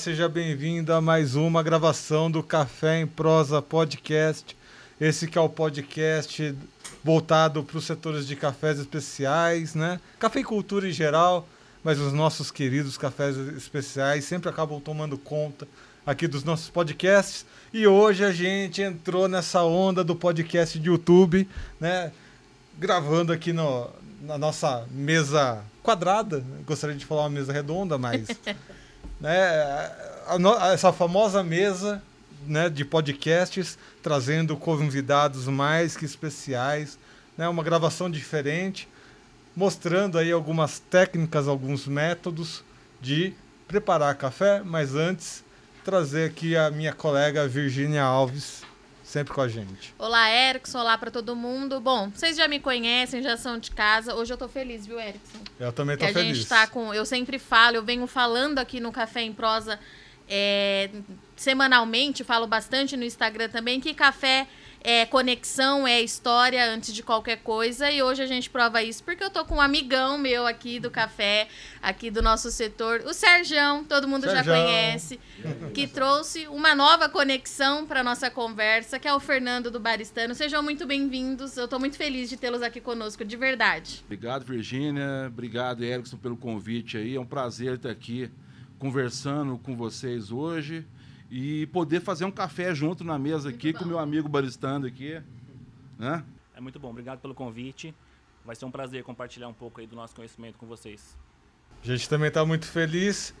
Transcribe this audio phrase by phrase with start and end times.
[0.00, 4.56] Seja bem-vindo a mais uma gravação do Café em Prosa Podcast.
[4.98, 6.56] Esse que é o podcast
[7.04, 10.00] voltado para os setores de cafés especiais, né?
[10.18, 11.46] Cafeicultura em geral,
[11.84, 15.68] mas os nossos queridos cafés especiais sempre acabam tomando conta
[16.06, 17.44] aqui dos nossos podcasts.
[17.70, 21.46] E hoje a gente entrou nessa onda do podcast de YouTube,
[21.78, 22.10] né?
[22.78, 23.90] Gravando aqui no,
[24.22, 26.42] na nossa mesa quadrada.
[26.66, 28.28] Gostaria de falar uma mesa redonda, mas.
[29.20, 29.90] né,
[30.72, 32.02] essa famosa mesa
[32.46, 36.98] né, de podcasts, trazendo convidados mais que especiais,
[37.36, 38.88] né, uma gravação diferente,
[39.54, 42.64] mostrando aí algumas técnicas, alguns métodos
[43.00, 43.34] de
[43.68, 45.44] preparar café, mas antes
[45.84, 48.62] trazer aqui a minha colega Virgínia Alves,
[49.10, 49.92] sempre com a gente.
[49.98, 51.80] Olá, Erickson, olá para todo mundo.
[51.80, 54.14] Bom, vocês já me conhecem, já são de casa.
[54.14, 55.38] Hoje eu tô feliz, viu, Erickson?
[55.58, 56.30] Eu também tô que feliz.
[56.30, 59.80] A gente tá com, eu sempre falo, eu venho falando aqui no Café em Prosa
[60.28, 60.88] é,
[61.34, 64.46] semanalmente, falo bastante no Instagram também, que café
[64.82, 67.90] é conexão, é história antes de qualquer coisa.
[67.90, 70.90] E hoje a gente prova isso porque eu tô com um amigão meu aqui do
[70.90, 71.48] café,
[71.82, 74.44] aqui do nosso setor, o Serjão, todo mundo Serjão.
[74.44, 75.20] já conhece,
[75.74, 80.34] que trouxe uma nova conexão para nossa conversa, que é o Fernando do Baristano.
[80.34, 81.56] Sejam muito bem-vindos.
[81.56, 84.02] Eu tô muito feliz de tê-los aqui conosco, de verdade.
[84.04, 85.26] Obrigado, Virgínia.
[85.28, 87.16] Obrigado, Erickson, pelo convite aí.
[87.16, 88.30] É um prazer estar aqui
[88.78, 90.86] conversando com vocês hoje
[91.30, 93.78] e poder fazer um café junto na mesa muito aqui bom.
[93.78, 95.20] com meu amigo baristando aqui,
[95.98, 96.24] né?
[96.54, 97.94] É muito bom, obrigado pelo convite.
[98.44, 101.16] Vai ser um prazer compartilhar um pouco aí do nosso conhecimento com vocês.
[101.82, 103.32] A gente também está muito feliz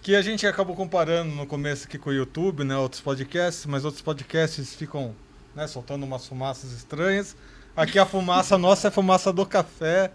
[0.00, 3.84] que a gente acabou comparando no começo aqui com o YouTube, né, outros podcasts, mas
[3.84, 5.14] outros podcasts ficam,
[5.54, 7.36] né, soltando umas fumaças estranhas.
[7.76, 10.12] Aqui a fumaça nossa é a fumaça do café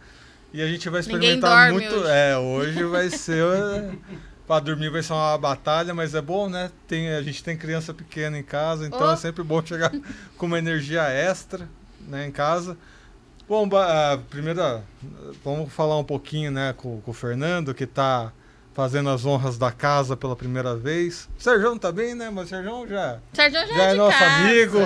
[0.53, 2.09] e a gente vai experimentar muito, hoje.
[2.09, 3.43] é, hoje vai ser
[4.47, 6.71] para dormir vai ser uma batalha, mas é bom, né?
[6.87, 9.13] Tem, a gente tem criança pequena em casa, então oh.
[9.13, 9.91] é sempre bom chegar
[10.37, 11.67] com uma energia extra
[12.01, 12.77] né, em casa.
[13.47, 14.83] Bom, a primeira,
[15.43, 18.31] vamos falar um pouquinho né, com, com o Fernando, que está
[18.73, 21.29] fazendo as honras da casa pela primeira vez.
[21.37, 22.29] O Sérgio tá bem, né?
[22.29, 24.35] Mas o Sérgio já, Sérgio já, já é, é nosso casa.
[24.35, 24.77] amigo.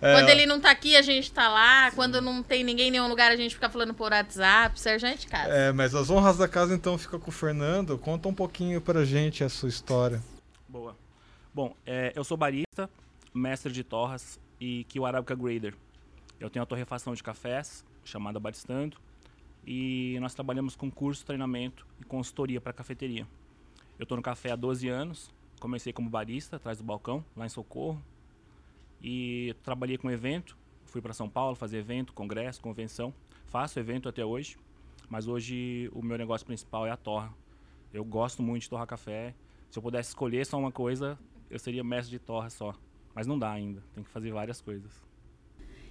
[0.00, 0.14] É.
[0.14, 1.90] Quando ele não tá aqui, a gente tá lá.
[1.90, 1.96] Sim.
[1.96, 4.76] Quando não tem ninguém em nenhum lugar, a gente fica falando por WhatsApp.
[4.76, 5.52] O Sérgio é de casa.
[5.52, 7.98] É, mas as honras da casa então fica com o Fernando.
[7.98, 10.22] Conta um pouquinho pra gente a sua história.
[10.68, 10.96] Boa.
[11.52, 12.88] Bom, é, eu sou barista,
[13.34, 15.74] mestre de torras e Kill Arabica Grader.
[16.38, 18.96] Eu tenho a torrefação de cafés, chamada Baristando
[19.66, 23.26] e nós trabalhamos com curso, treinamento e consultoria para cafeteria.
[23.98, 25.30] Eu estou no café há 12 anos,
[25.60, 28.02] comecei como barista atrás do balcão, lá em Socorro,
[29.02, 33.12] e trabalhei com evento, fui para São Paulo fazer evento, congresso, convenção,
[33.46, 34.56] faço evento até hoje,
[35.08, 37.32] mas hoje o meu negócio principal é a torra.
[37.92, 39.34] Eu gosto muito de torrar café.
[39.70, 41.18] Se eu pudesse escolher só uma coisa,
[41.50, 42.74] eu seria mestre de torra só.
[43.14, 45.07] Mas não dá ainda, tem que fazer várias coisas.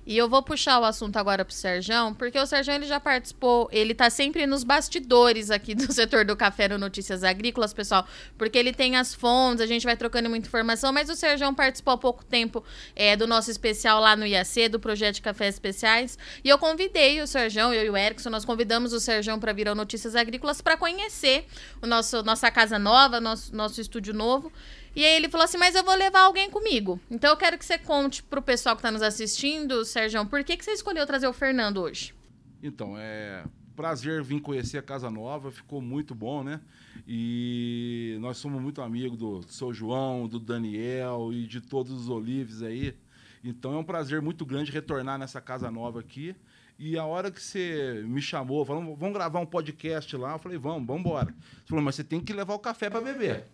[0.07, 3.67] E eu vou puxar o assunto agora pro Serjão, porque o Serjão ele já participou,
[3.73, 8.07] ele tá sempre nos bastidores aqui do setor do café no Notícias Agrícolas, pessoal,
[8.37, 11.93] porque ele tem as fontes, a gente vai trocando muita informação, mas o Serjão participou
[11.93, 12.63] há pouco tempo
[12.95, 17.21] é, do nosso especial lá no IAC, do projeto de cafés especiais, e eu convidei
[17.21, 20.61] o Serjão, eu e o Erickson, nós convidamos o Serjão para vir ao Notícias Agrícolas
[20.61, 21.45] para conhecer
[21.81, 24.53] o nosso nossa casa nova, nosso nosso estúdio novo.
[24.97, 26.99] E aí ele falou assim: Mas eu vou levar alguém comigo.
[27.09, 30.57] Então eu quero que você conte pro pessoal que tá nos assistindo, Sérgio, por que,
[30.57, 32.15] que você escolheu trazer o Fernando hoje?
[32.63, 33.43] Então, é
[33.75, 36.59] prazer vir conhecer a Casa Nova, ficou muito bom, né?
[37.07, 42.63] E nós somos muito amigos do seu João, do Daniel e de todos os Olives
[42.63, 42.95] aí.
[43.43, 46.35] Então é um prazer muito grande retornar nessa casa nova aqui
[46.79, 50.59] e a hora que você me chamou, falou, vamos gravar um podcast lá, eu falei,
[50.59, 51.25] vamos, vamos embora.
[51.25, 53.45] Você falou, mas você tem que levar o café para beber.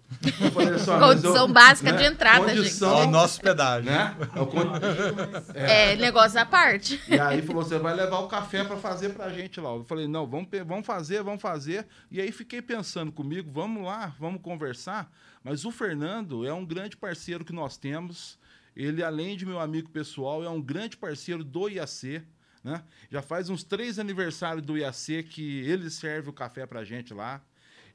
[0.42, 1.98] Eu falei, só, Condição eu, básica né?
[2.00, 3.07] de entrada, Condição, gente.
[3.07, 3.89] O nosso pedágio.
[3.89, 4.15] Né?
[5.53, 7.01] É, é, negócio à parte.
[7.07, 9.69] E aí falou, você vai levar o café para fazer para a gente lá.
[9.69, 11.88] Eu falei, não, vamos, vamos fazer, vamos fazer.
[12.12, 15.09] E aí fiquei pensando comigo, vamos lá, vamos conversar.
[15.42, 18.38] Mas o Fernando é um grande parceiro que nós temos.
[18.75, 22.21] Ele, além de meu amigo pessoal, é um grande parceiro do IAC.
[22.63, 22.83] Né?
[23.10, 27.44] Já faz uns três aniversários do IAC que ele serve o café para gente lá.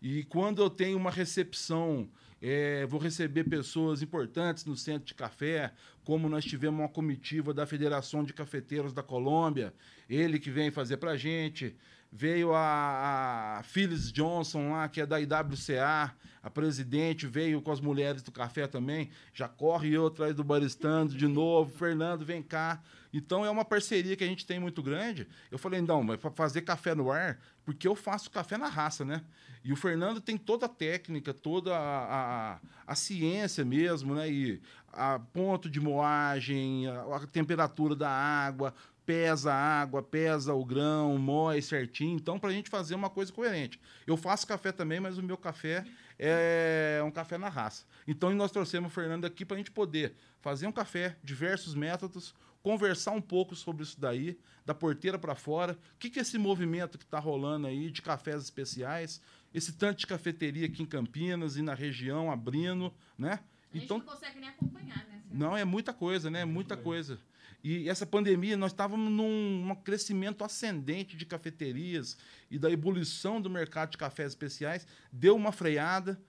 [0.00, 2.08] E quando eu tenho uma recepção,
[2.40, 5.72] é, vou receber pessoas importantes no centro de café,
[6.04, 9.74] como nós tivemos uma comitiva da Federação de Cafeteiros da Colômbia,
[10.08, 11.74] ele que vem fazer para a gente.
[12.10, 17.80] Veio a, a Phyllis Johnson lá, que é da IWCA, a presidente veio com as
[17.80, 22.80] mulheres do café também, já corre eu atrás do baristando de novo, Fernando, vem cá.
[23.12, 25.26] Então é uma parceria que a gente tem muito grande.
[25.50, 29.04] Eu falei, não, mas para fazer café no ar, porque eu faço café na raça,
[29.04, 29.22] né?
[29.64, 34.30] E o Fernando tem toda a técnica, toda a, a, a ciência mesmo, né?
[34.30, 34.62] E
[34.92, 38.74] a ponto de moagem, a, a temperatura da água,
[39.08, 42.14] pesa a água, pesa o grão, moe certinho.
[42.14, 43.80] Então, para a gente fazer uma coisa coerente.
[44.06, 45.82] Eu faço café também, mas o meu café
[46.18, 47.86] é um café na raça.
[48.06, 52.34] Então, nós trouxemos o Fernando aqui para a gente poder fazer um café, diversos métodos,
[52.62, 55.72] conversar um pouco sobre isso daí, da porteira para fora.
[55.72, 59.22] O que, que é esse movimento que está rolando aí de cafés especiais?
[59.54, 63.40] Esse tanto de cafeteria aqui em Campinas e na região abrindo, né?
[63.72, 65.22] A gente então, não consegue nem acompanhar, né?
[65.32, 66.44] não, é muita coisa, né?
[66.44, 67.18] Muita coisa.
[67.62, 72.16] E essa pandemia, nós estávamos num um crescimento ascendente de cafeterias
[72.50, 74.86] e da ebulição do mercado de cafés especiais.
[75.12, 76.20] Deu uma freada.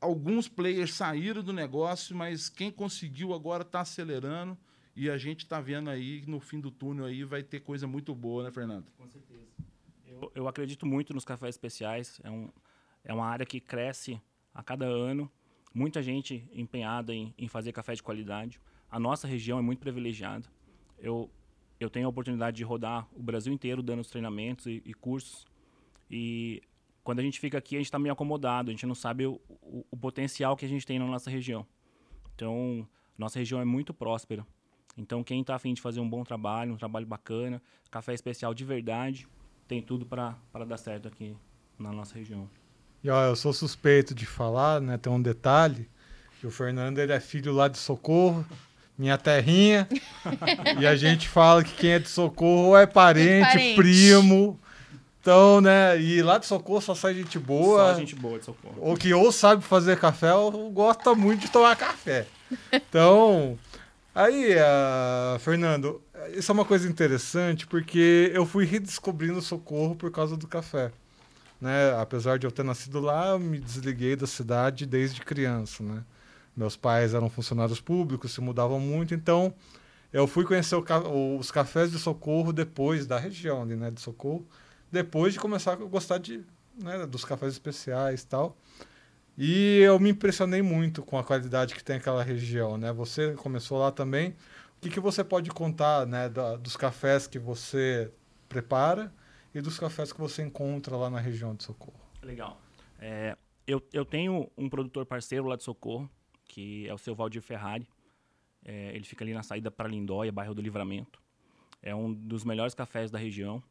[0.00, 4.56] Alguns players saíram do negócio, mas quem conseguiu agora está acelerando.
[4.96, 7.86] E a gente está vendo aí que no fim do túnel aí vai ter coisa
[7.86, 8.86] muito boa, né, Fernando?
[8.96, 9.42] Com certeza.
[10.06, 12.20] Eu, eu acredito muito nos cafés especiais.
[12.24, 12.50] É, um,
[13.04, 14.20] é uma área que cresce
[14.52, 15.30] a cada ano.
[15.72, 18.60] Muita gente empenhada em, em fazer café de qualidade.
[18.90, 20.48] A nossa região é muito privilegiada.
[20.98, 21.30] Eu,
[21.78, 25.46] eu tenho a oportunidade de rodar o Brasil inteiro dando os treinamentos e, e cursos.
[26.10, 26.62] E
[27.04, 28.70] quando a gente fica aqui, a gente está meio acomodado.
[28.70, 31.66] A gente não sabe o, o, o potencial que a gente tem na nossa região.
[32.34, 32.86] Então,
[33.16, 34.46] nossa região é muito próspera.
[34.96, 38.64] Então, quem está afim de fazer um bom trabalho, um trabalho bacana, café especial de
[38.64, 39.28] verdade,
[39.66, 40.36] tem tudo para
[40.66, 41.36] dar certo aqui
[41.78, 42.48] na nossa região.
[43.02, 44.98] E eu sou suspeito de falar, né?
[44.98, 45.88] Tem um detalhe,
[46.40, 48.44] que o Fernando ele é filho lá de Socorro,
[48.98, 49.88] minha terrinha.
[50.78, 53.76] e a gente fala que quem é de Socorro é parente, parente.
[53.76, 54.58] primo.
[55.20, 56.00] Então, né?
[56.00, 57.92] E lá de Socorro só sai gente boa.
[57.92, 58.76] Só gente boa de socorro.
[58.78, 62.26] Ou que ou sabe fazer café ou gosta muito de tomar café.
[62.72, 63.58] Então,
[64.14, 66.00] aí, ah, Fernando,
[66.32, 70.90] isso é uma coisa interessante porque eu fui redescobrindo Socorro por causa do café.
[71.60, 71.94] Né?
[72.00, 76.02] Apesar de eu ter nascido lá, eu me desliguei da cidade desde criança, né?
[76.58, 79.54] Meus pais eram funcionários públicos, se mudavam muito, então
[80.12, 84.44] eu fui conhecer os cafés de Socorro depois da região ali, né, de Socorro,
[84.90, 86.44] depois de começar a gostar de,
[86.74, 88.56] né, dos cafés especiais e tal.
[89.36, 92.92] E eu me impressionei muito com a qualidade que tem aquela região, né?
[92.92, 94.30] Você começou lá também.
[94.30, 98.10] O que, que você pode contar, né, da- dos cafés que você
[98.48, 99.12] prepara
[99.54, 102.00] e dos cafés que você encontra lá na região de Socorro?
[102.20, 102.60] Legal.
[102.98, 106.10] É, eu, eu tenho um produtor parceiro lá de Socorro,
[106.48, 107.86] que é o seu Valdir Ferrari.
[108.64, 111.22] É, ele fica ali na saída para Lindóia, bairro do Livramento.
[111.80, 113.62] É um dos melhores cafés da região.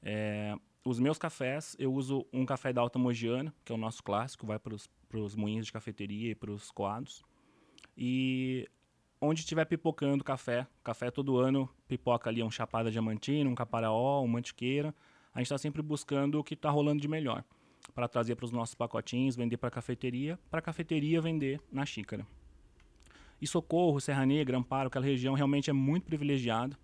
[0.00, 4.02] É, os meus cafés, eu uso um café da Alta Mogiana, que é o nosso
[4.02, 7.22] clássico, vai para os moinhos de cafeteria e para os coados.
[7.96, 8.68] E
[9.20, 14.28] onde estiver pipocando café, café todo ano pipoca ali um chapada diamantina, um caparaó, um
[14.28, 14.94] mantiqueira.
[15.34, 17.44] A gente está sempre buscando o que está rolando de melhor
[17.94, 21.84] para trazer para os nossos pacotinhos, vender para a cafeteria, para a cafeteria vender na
[21.84, 22.26] xícara.
[23.40, 26.78] E Socorro, Serra Negra, Amparo, aquela região realmente é muito privilegiada.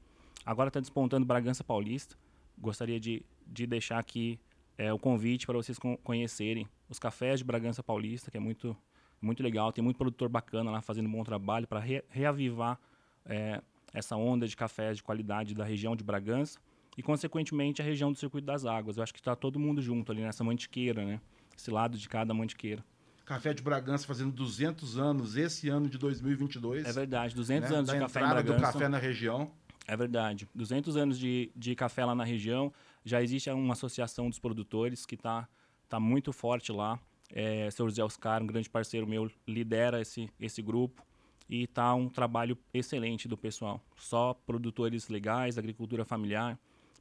[0.44, 2.16] Agora está despontando Bragança Paulista.
[2.58, 4.40] Gostaria de, de deixar aqui
[4.76, 8.76] é, o convite para vocês con- conhecerem os cafés de Bragança Paulista, que é muito,
[9.22, 9.72] muito legal.
[9.72, 12.78] Tem muito produtor bacana lá fazendo um bom trabalho para re, reavivar
[13.24, 13.62] é,
[13.92, 16.58] essa onda de cafés de qualidade da região de Bragança
[16.98, 18.96] e, consequentemente, a região do Circuito das Águas.
[18.96, 21.20] Eu acho que está todo mundo junto ali nessa mantiqueira, né?
[21.56, 22.84] Esse lado de cada mantiqueira.
[23.24, 26.84] Café de Bragança fazendo 200 anos esse ano de 2022.
[26.84, 27.76] É verdade, 200 né?
[27.76, 28.72] anos da de café em entrada do Bragança.
[28.72, 29.48] café na região.
[29.86, 30.48] É verdade.
[30.52, 32.72] 200 anos de, de café lá na região.
[33.04, 35.48] Já existe uma associação dos produtores que está
[35.88, 36.98] tá muito forte lá.
[37.32, 41.06] É, seu José Oscar, um grande parceiro meu, lidera esse, esse grupo.
[41.48, 43.80] E está um trabalho excelente do pessoal.
[43.96, 46.58] Só produtores legais, agricultura familiar,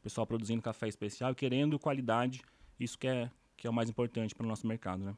[0.07, 2.41] pessoal produzindo café especial e querendo qualidade.
[2.79, 5.13] Isso que é, que é o mais importante para o nosso mercado, né?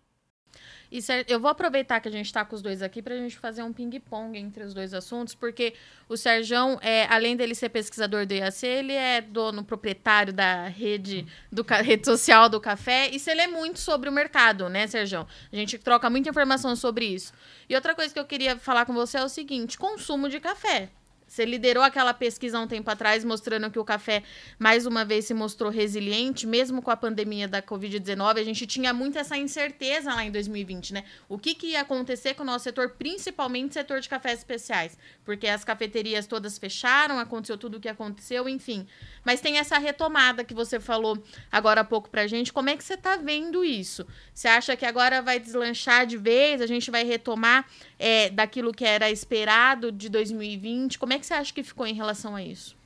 [0.91, 3.37] E eu vou aproveitar que a gente está com os dois aqui para a gente
[3.37, 5.75] fazer um ping-pong entre os dois assuntos, porque
[6.07, 11.27] o Serjão, é, além dele ser pesquisador do IAC, ele é dono proprietário da rede,
[11.51, 15.27] do, rede social do café, e você lê muito sobre o mercado, né, Serjão?
[15.51, 17.31] A gente troca muita informação sobre isso.
[17.69, 20.89] E outra coisa que eu queria falar com você é o seguinte: consumo de café.
[21.29, 24.23] Você liderou aquela pesquisa há um tempo atrás, mostrando que o café,
[24.57, 28.39] mais uma vez, se mostrou resiliente, mesmo com a pandemia da Covid-19.
[28.39, 31.03] A gente tinha muito essa incerteza lá em 2020, né?
[31.29, 34.97] O que, que ia acontecer com o nosso setor, principalmente setor de cafés especiais?
[35.23, 38.87] Porque as cafeterias todas fecharam, aconteceu tudo o que aconteceu, enfim.
[39.23, 41.21] Mas tem essa retomada que você falou
[41.51, 42.51] agora há pouco pra gente.
[42.51, 44.07] Como é que você tá vendo isso?
[44.33, 46.59] Você acha que agora vai deslanchar de vez?
[46.59, 47.67] A gente vai retomar
[47.99, 50.97] é, daquilo que era esperado de 2020?
[50.97, 52.77] Como é que você acha que ficou em relação a isso?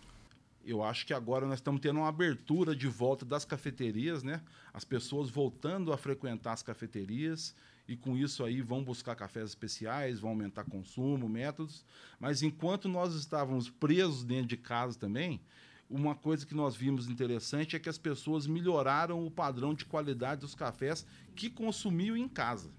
[0.65, 4.41] Eu acho que agora nós estamos tendo uma abertura de volta das cafeterias, né?
[4.73, 7.53] As pessoas voltando a frequentar as cafeterias
[7.85, 11.85] e com isso aí vão buscar cafés especiais, vão aumentar consumo, métodos.
[12.17, 15.41] Mas enquanto nós estávamos presos dentro de casa também,
[15.89, 20.41] uma coisa que nós vimos interessante é que as pessoas melhoraram o padrão de qualidade
[20.41, 22.71] dos cafés que consumiam em casa,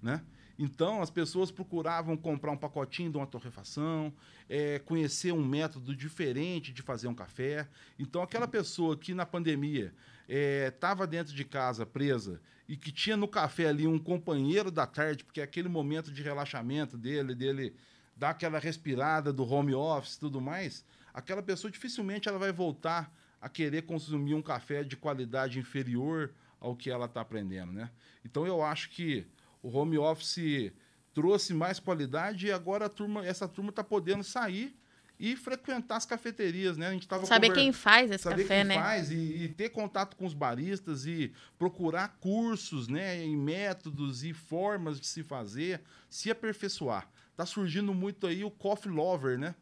[0.00, 0.22] né?
[0.64, 4.12] Então, as pessoas procuravam comprar um pacotinho de uma torrefação,
[4.48, 7.66] é, conhecer um método diferente de fazer um café.
[7.98, 9.92] Então, aquela pessoa que na pandemia
[10.28, 14.86] estava é, dentro de casa presa e que tinha no café ali um companheiro da
[14.86, 17.74] tarde, porque é aquele momento de relaxamento dele, dele
[18.16, 23.12] dar aquela respirada do home office e tudo mais, aquela pessoa dificilmente ela vai voltar
[23.40, 27.90] a querer consumir um café de qualidade inferior ao que ela está aprendendo, né?
[28.24, 29.26] Então eu acho que
[29.62, 30.72] o home office
[31.14, 34.76] trouxe mais qualidade e agora turma, essa turma está podendo sair
[35.20, 36.88] e frequentar as cafeterias, né?
[36.88, 38.74] A gente tava saber quem faz esse saber café, quem né?
[38.74, 43.22] Faz e, e, ter contato com os baristas e procurar cursos, né?
[43.22, 47.08] Em métodos e formas de se fazer, se aperfeiçoar.
[47.36, 49.54] Tá surgindo muito aí o coffee lover, né?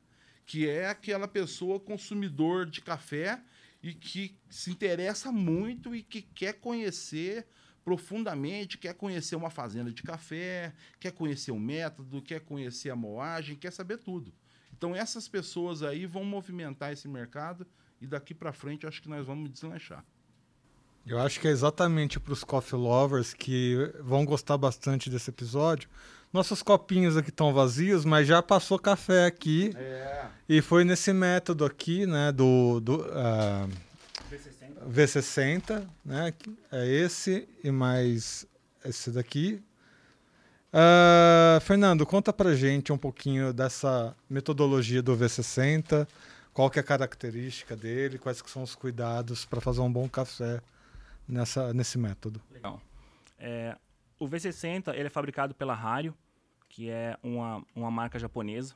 [0.47, 3.39] Que é aquela pessoa consumidor de café
[3.83, 7.47] e que se interessa muito e que quer conhecer
[7.91, 13.57] profundamente, quer conhecer uma fazenda de café, quer conhecer o método, quer conhecer a moagem,
[13.57, 14.33] quer saber tudo.
[14.73, 17.67] Então essas pessoas aí vão movimentar esse mercado
[18.01, 20.05] e daqui para frente acho que nós vamos deslanchar.
[21.05, 25.91] Eu acho que é exatamente para os coffee lovers que vão gostar bastante desse episódio.
[26.33, 29.73] Nossos copinhos aqui estão vazios, mas já passou café aqui.
[29.75, 30.27] É.
[30.49, 33.69] E foi nesse método aqui, né, do, do uh,
[34.89, 36.33] V60, né?
[36.71, 38.47] É esse e mais
[38.85, 39.63] esse daqui.
[40.73, 46.07] Uh, Fernando, conta pra gente um pouquinho dessa metodologia do V60,
[46.53, 50.09] qual que é a característica dele, quais que são os cuidados para fazer um bom
[50.09, 50.61] café
[51.27, 52.41] nessa, nesse método.
[52.51, 52.81] Legal.
[53.39, 53.77] É,
[54.19, 56.15] o V60 ele é fabricado pela Hario,
[56.69, 58.75] que é uma, uma marca japonesa,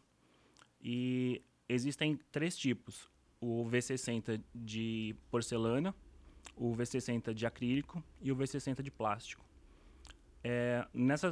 [0.83, 3.09] e existem três tipos
[3.45, 5.95] o V60 de porcelana,
[6.57, 9.45] o V60 de acrílico e o V60 de plástico.
[10.43, 10.87] É,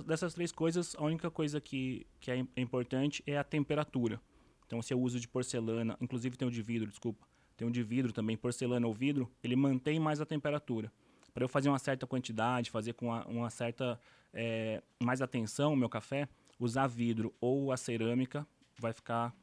[0.07, 4.21] dessas três coisas, a única coisa que, que é, é importante é a temperatura.
[4.67, 7.27] Então, se eu uso de porcelana, inclusive tem o de vidro, desculpa,
[7.57, 10.93] tem o de vidro também, porcelana ou vidro, ele mantém mais a temperatura.
[11.35, 13.99] Para eu fazer uma certa quantidade, fazer com uma, uma certa
[14.33, 16.29] é, mais atenção o meu café,
[16.59, 18.47] usar vidro ou a cerâmica
[18.79, 19.35] vai ficar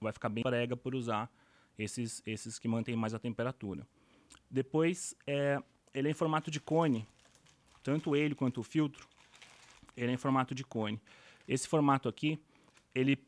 [0.00, 1.30] vai ficar bem prega por usar
[1.78, 3.86] esses, esses que mantêm mais a temperatura.
[4.50, 5.62] Depois, é,
[5.94, 7.06] ele é em formato de cone,
[7.82, 9.08] tanto ele quanto o filtro,
[9.96, 11.00] ele é em formato de cone.
[11.46, 12.38] Esse formato aqui,
[12.94, 13.18] ele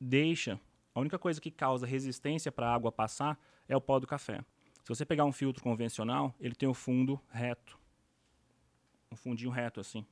[0.00, 0.60] deixa,
[0.94, 4.44] a única coisa que causa resistência para a água passar é o pó do café.
[4.82, 7.78] Se você pegar um filtro convencional, ele tem o fundo reto,
[9.10, 10.06] um fundinho reto assim.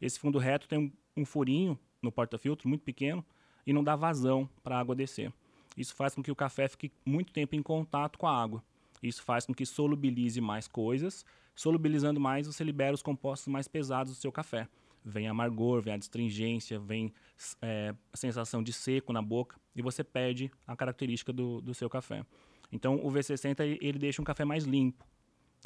[0.00, 3.24] Esse fundo reto tem um, um furinho no porta-filtro muito pequeno
[3.66, 5.32] e não dá vazão para a água descer.
[5.76, 8.62] Isso faz com que o café fique muito tempo em contato com a água.
[9.02, 11.24] Isso faz com que solubilize mais coisas.
[11.54, 14.68] Solubilizando mais, você libera os compostos mais pesados do seu café.
[15.04, 17.12] Vem amargor, vem a astringência, vem
[17.60, 21.90] é, a sensação de seco na boca e você perde a característica do, do seu
[21.90, 22.24] café.
[22.70, 25.04] Então, o V60 ele deixa um café mais limpo.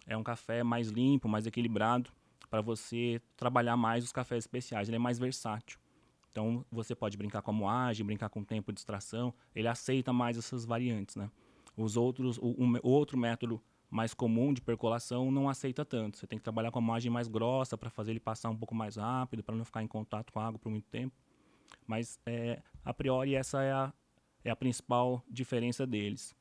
[0.06, 2.10] É um café mais limpo, mais equilibrado,
[2.48, 4.88] para você trabalhar mais os cafés especiais.
[4.88, 5.78] Ele é mais versátil.
[6.36, 10.12] Então você pode brincar com a moagem, brincar com o tempo de extração, ele aceita
[10.12, 11.30] mais essas variantes, né?
[11.74, 16.18] Os outros, o, um, outro método mais comum de percolação não aceita tanto.
[16.18, 18.74] Você tem que trabalhar com a moagem mais grossa para fazer ele passar um pouco
[18.74, 21.14] mais rápido, para não ficar em contato com a água por muito tempo.
[21.86, 23.90] Mas é, a priori essa é a,
[24.44, 26.36] é a principal diferença deles.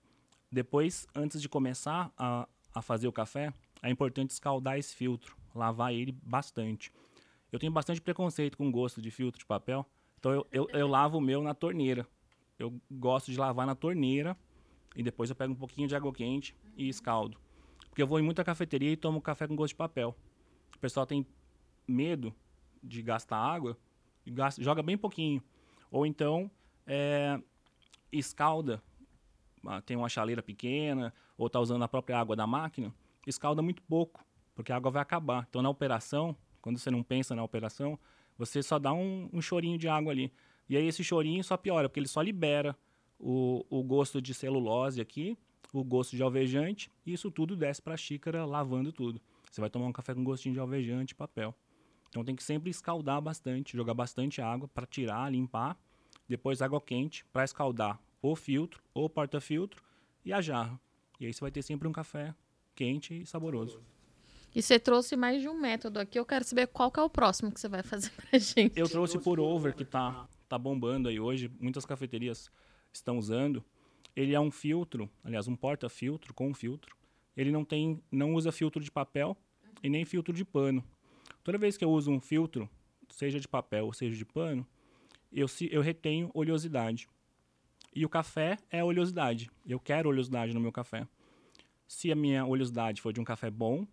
[0.51, 5.93] Depois, antes de começar a, a fazer o café, é importante escaldar esse filtro, lavar
[5.93, 6.91] ele bastante.
[7.51, 9.85] Eu tenho bastante preconceito com gosto de filtro de papel,
[10.19, 12.07] então eu, eu, eu lavo o meu na torneira.
[12.57, 14.37] Eu gosto de lavar na torneira
[14.95, 17.37] e depois eu pego um pouquinho de água quente e escaldo.
[17.89, 20.15] Porque eu vou em muita cafeteria e tomo café com gosto de papel.
[20.75, 21.25] O pessoal tem
[21.87, 22.33] medo
[22.81, 23.77] de gastar água
[24.25, 25.43] e gasta, joga bem pouquinho.
[25.91, 26.49] Ou então
[26.87, 27.39] é,
[28.11, 28.81] escalda,
[29.65, 32.93] ah, tem uma chaleira pequena, ou está usando a própria água da máquina,
[33.25, 34.23] escalda muito pouco,
[34.53, 35.45] porque a água vai acabar.
[35.49, 36.35] Então, na operação,
[36.65, 37.99] quando você não pensa na operação,
[38.35, 40.33] você só dá um, um chorinho de água ali.
[40.67, 42.75] E aí esse chorinho só piora, porque ele só libera
[43.19, 45.37] o, o gosto de celulose aqui,
[45.71, 49.21] o gosto de alvejante, e isso tudo desce para a xícara, lavando tudo.
[49.51, 51.53] Você vai tomar um café com gostinho de alvejante papel.
[52.09, 55.77] Então tem que sempre escaldar bastante, jogar bastante água para tirar, limpar.
[56.27, 59.83] Depois água quente para escaldar o filtro, ou porta-filtro
[60.25, 60.79] e a jarra.
[61.19, 62.33] E aí você vai ter sempre um café
[62.73, 63.83] quente e saboroso.
[64.55, 66.17] E você trouxe mais de um método aqui.
[66.17, 68.79] Eu quero saber qual que é o próximo que você vai fazer pra gente.
[68.79, 72.49] Eu trouxe por over que tá tá bombando aí hoje, muitas cafeterias
[72.93, 73.63] estão usando.
[74.15, 76.95] Ele é um filtro, aliás, um porta-filtro com um filtro.
[77.35, 79.35] Ele não tem, não usa filtro de papel
[79.83, 80.83] e nem filtro de pano.
[81.43, 82.69] Toda vez que eu uso um filtro,
[83.09, 84.65] seja de papel ou seja de pano,
[85.31, 87.09] eu, eu retenho oleosidade.
[87.93, 89.49] E o café é oleosidade.
[89.65, 91.07] Eu quero oleosidade no meu café.
[91.87, 93.85] Se a minha oleosidade for de um café bom,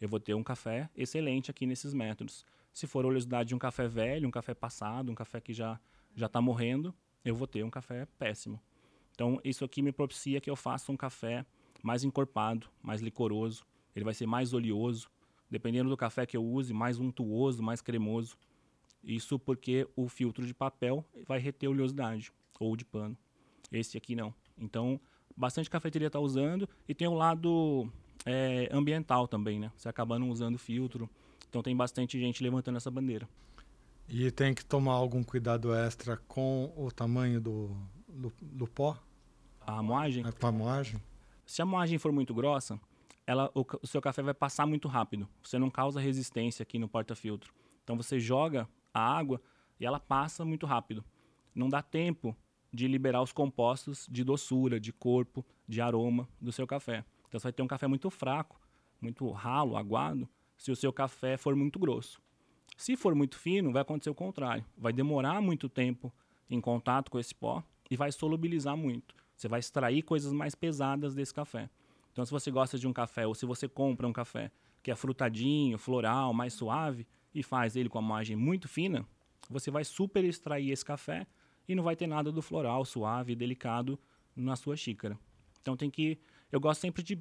[0.00, 2.44] eu vou ter um café excelente aqui nesses métodos.
[2.72, 5.80] Se for oleosidade de um café velho, um café passado, um café que já
[6.16, 8.60] já está morrendo, eu vou ter um café péssimo.
[9.12, 11.44] Então, isso aqui me propicia que eu faça um café
[11.82, 13.64] mais encorpado, mais licoroso.
[13.94, 15.10] Ele vai ser mais oleoso.
[15.50, 18.36] Dependendo do café que eu use, mais untuoso, mais cremoso.
[19.04, 23.16] Isso porque o filtro de papel vai reter oleosidade, ou de pano.
[23.70, 24.34] Esse aqui não.
[24.58, 25.00] Então,
[25.36, 26.68] bastante cafeteria está usando.
[26.88, 27.90] E tem o lado
[28.26, 29.70] é, ambiental também, né?
[29.76, 31.08] Você acaba não usando filtro.
[31.48, 33.28] Então tem bastante gente levantando essa bandeira.
[34.08, 37.76] E tem que tomar algum cuidado extra com o tamanho do,
[38.08, 38.98] do, do pó?
[39.60, 40.24] A moagem?
[40.24, 41.00] A, a moagem?
[41.46, 42.78] Se a moagem for muito grossa,
[43.26, 45.28] ela, o, o, seu café vai passar muito rápido.
[45.42, 47.52] Você não causa resistência aqui no porta-filtro.
[47.82, 49.40] Então você joga a água
[49.78, 51.04] e ela passa muito rápido.
[51.54, 52.36] Não dá tempo
[52.72, 57.04] de liberar os compostos de doçura, de corpo, de aroma do seu café.
[57.36, 58.58] Então você vai ter um café muito fraco,
[58.98, 60.26] muito ralo, aguado,
[60.56, 62.18] se o seu café for muito grosso.
[62.78, 64.64] Se for muito fino, vai acontecer o contrário.
[64.76, 66.10] Vai demorar muito tempo
[66.48, 69.14] em contato com esse pó e vai solubilizar muito.
[69.36, 71.68] Você vai extrair coisas mais pesadas desse café.
[72.10, 74.50] Então, se você gosta de um café ou se você compra um café
[74.82, 79.06] que é frutadinho, floral, mais suave e faz ele com a margem muito fina,
[79.50, 81.26] você vai super extrair esse café
[81.68, 83.98] e não vai ter nada do floral, suave, delicado
[84.34, 85.18] na sua xícara.
[85.60, 86.18] Então tem que
[86.50, 87.18] eu gosto sempre de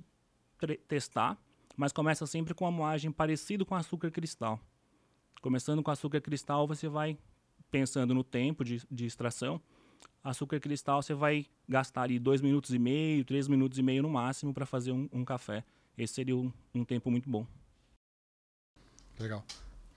[0.88, 1.38] testar,
[1.76, 4.60] mas começa sempre com uma moagem parecida com açúcar cristal.
[5.42, 7.18] Começando com açúcar cristal, você vai
[7.70, 9.62] pensando no tempo de, de extração.
[10.24, 14.10] Açúcar cristal, você vai gastar ali dois minutos e meio, três minutos e meio no
[14.10, 15.64] máximo para fazer um, um, café.
[15.98, 17.46] Esse seria um, um tempo muito bom.
[19.20, 19.44] Legal.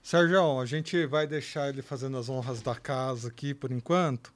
[0.03, 4.33] Sérgio, a gente vai deixar ele fazendo as honras da casa aqui por enquanto.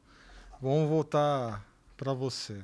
[0.61, 2.63] Vamos voltar para você.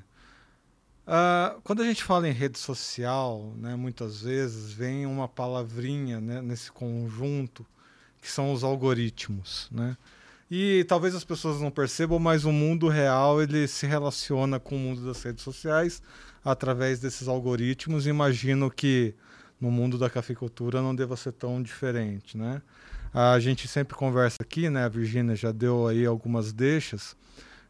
[1.10, 6.39] Uh, quando a gente fala em rede social, né, muitas vezes vem uma palavrinha né,
[6.39, 7.65] nesse conjunto
[8.22, 9.98] que são os algoritmos, né?
[10.52, 14.80] E talvez as pessoas não percebam, mas o mundo real ele se relaciona com o
[14.80, 16.00] mundo das redes sociais
[16.45, 18.06] através desses algoritmos.
[18.06, 19.15] Imagino que
[19.60, 22.62] no mundo da cafeicultura não deva ser tão diferente, né?
[23.12, 24.86] A gente sempre conversa aqui, né?
[24.86, 27.15] A Virginia já deu aí algumas deixas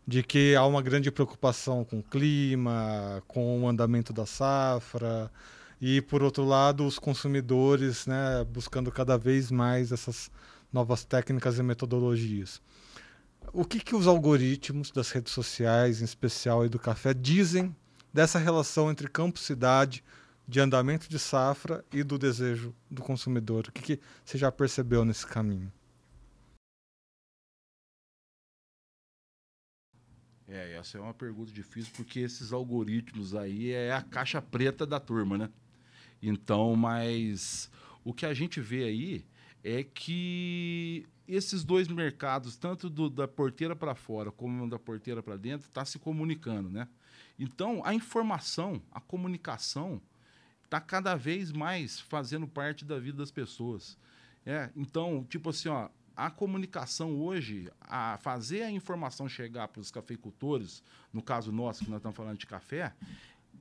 [0.10, 5.32] de que há uma grande preocupação com o clima, com o andamento da safra
[5.80, 10.32] e por outro lado os consumidores, né, buscando cada vez mais essas
[10.74, 12.60] novas técnicas e metodologias.
[13.54, 17.76] O que, que os algoritmos das redes sociais, em especial e do café, dizem
[18.12, 20.04] dessa relação entre campo-cidade,
[20.48, 23.68] de andamento de safra e do desejo do consumidor?
[23.68, 25.72] O que, que você já percebeu nesse caminho?
[30.50, 35.00] É, essa é uma pergunta difícil porque esses algoritmos aí é a caixa preta da
[35.00, 35.50] turma, né?
[36.22, 37.70] Então, mas
[38.04, 39.26] o que a gente vê aí
[39.64, 45.38] é que esses dois mercados, tanto do, da porteira para fora como da porteira para
[45.38, 46.88] dentro, está se comunicando, né?
[47.38, 50.02] Então, a informação, a comunicação
[50.66, 53.98] está cada vez mais fazendo parte da vida das pessoas.
[54.44, 59.90] É, então, tipo assim, ó, a comunicação hoje, a fazer a informação chegar para os
[59.90, 62.94] cafeicultores, no caso nosso, que nós estamos falando de café,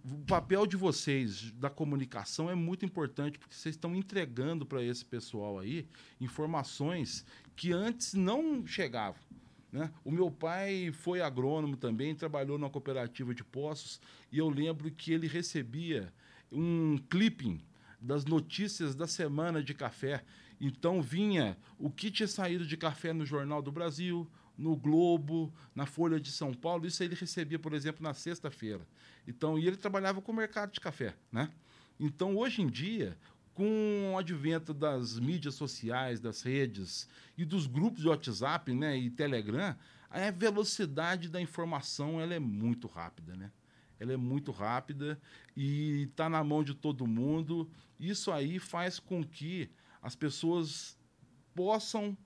[0.05, 5.05] o papel de vocês da comunicação é muito importante, porque vocês estão entregando para esse
[5.05, 5.87] pessoal aí
[6.21, 9.23] informações que antes não chegavam.
[9.71, 9.89] Né?
[10.05, 14.01] O meu pai foi agrônomo também, trabalhou na cooperativa de poços,
[14.33, 16.13] e eu lembro que ele recebia
[16.51, 17.61] um clipping
[18.01, 20.25] das notícias da semana de café.
[20.61, 25.87] Então vinha o que tinha saído de café no Jornal do Brasil, no Globo, na
[25.87, 26.87] Folha de São Paulo.
[26.87, 28.87] Isso ele recebia, por exemplo, na sexta-feira.
[29.27, 31.51] Então, e ele trabalhava com o mercado de café, né?
[32.01, 33.17] Então, hoje em dia,
[33.55, 39.11] com o advento das mídias sociais, das redes e dos grupos de WhatsApp, né, e
[39.11, 39.77] Telegram,
[40.11, 43.51] a velocidade da informação ela é muito rápida, né?
[44.01, 45.21] Ela é muito rápida
[45.57, 47.69] e está na mão de todo mundo.
[47.99, 49.69] Isso aí faz com que
[50.03, 50.97] as pessoas
[51.55, 52.17] possam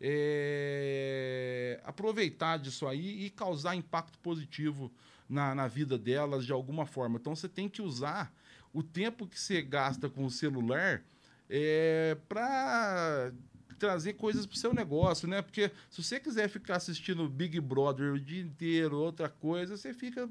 [0.00, 4.90] é, aproveitar disso aí e causar impacto positivo
[5.28, 7.18] na, na vida delas de alguma forma.
[7.18, 8.32] Então você tem que usar
[8.72, 11.02] o tempo que você gasta com o celular
[11.48, 13.32] é, para
[13.78, 15.40] trazer coisas para o seu negócio, né?
[15.40, 20.28] Porque se você quiser ficar assistindo Big Brother o dia inteiro, outra coisa, você fica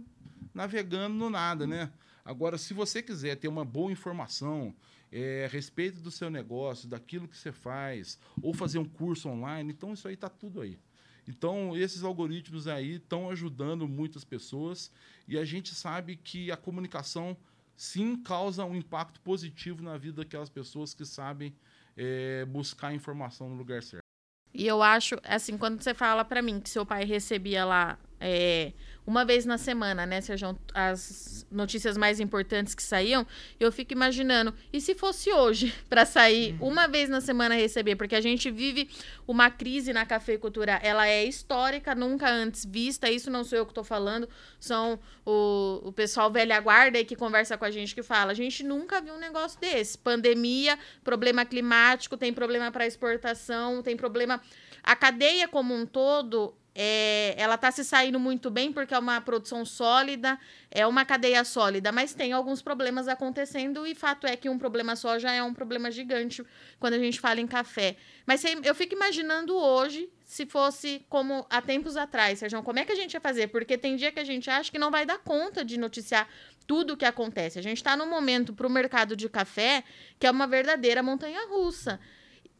[0.53, 1.91] navegando no nada, né?
[2.23, 4.73] Agora, se você quiser ter uma boa informação
[5.11, 9.93] é, respeito do seu negócio, daquilo que você faz, ou fazer um curso online, então
[9.93, 10.79] isso aí está tudo aí.
[11.27, 14.91] Então, esses algoritmos aí estão ajudando muitas pessoas
[15.27, 17.37] e a gente sabe que a comunicação
[17.75, 21.55] sim causa um impacto positivo na vida daquelas pessoas que sabem
[21.95, 24.03] é, buscar informação no lugar certo.
[24.51, 28.73] E eu acho, assim, quando você fala para mim que seu pai recebia lá é,
[29.09, 33.25] uma vez na semana, né, Sérgio, as notícias mais importantes que saíam,
[33.59, 36.67] eu fico imaginando, e se fosse hoje, para sair uhum.
[36.67, 37.95] uma vez na semana receber?
[37.95, 38.87] Porque a gente vive
[39.27, 43.71] uma crise na cafeicultura, ela é histórica, nunca antes vista, isso não sou eu que
[43.71, 44.29] estou falando,
[44.59, 48.35] são o, o pessoal velha guarda aí que conversa com a gente que fala, a
[48.35, 54.39] gente nunca viu um negócio desse, pandemia, problema climático, tem problema para exportação, tem problema...
[54.81, 59.19] A cadeia como um todo, é, ela está se saindo muito bem porque é uma
[59.19, 60.39] produção sólida,
[60.71, 64.95] é uma cadeia sólida, mas tem alguns problemas acontecendo e fato é que um problema
[64.95, 66.43] só já é um problema gigante
[66.79, 67.97] quando a gente fala em café.
[68.25, 72.91] Mas eu fico imaginando hoje, se fosse como há tempos atrás, Sérgio, como é que
[72.91, 73.47] a gente ia fazer?
[73.47, 76.27] Porque tem dia que a gente acha que não vai dar conta de noticiar
[76.67, 77.57] tudo o que acontece.
[77.57, 79.83] A gente está num momento para o mercado de café
[80.19, 81.99] que é uma verdadeira montanha russa.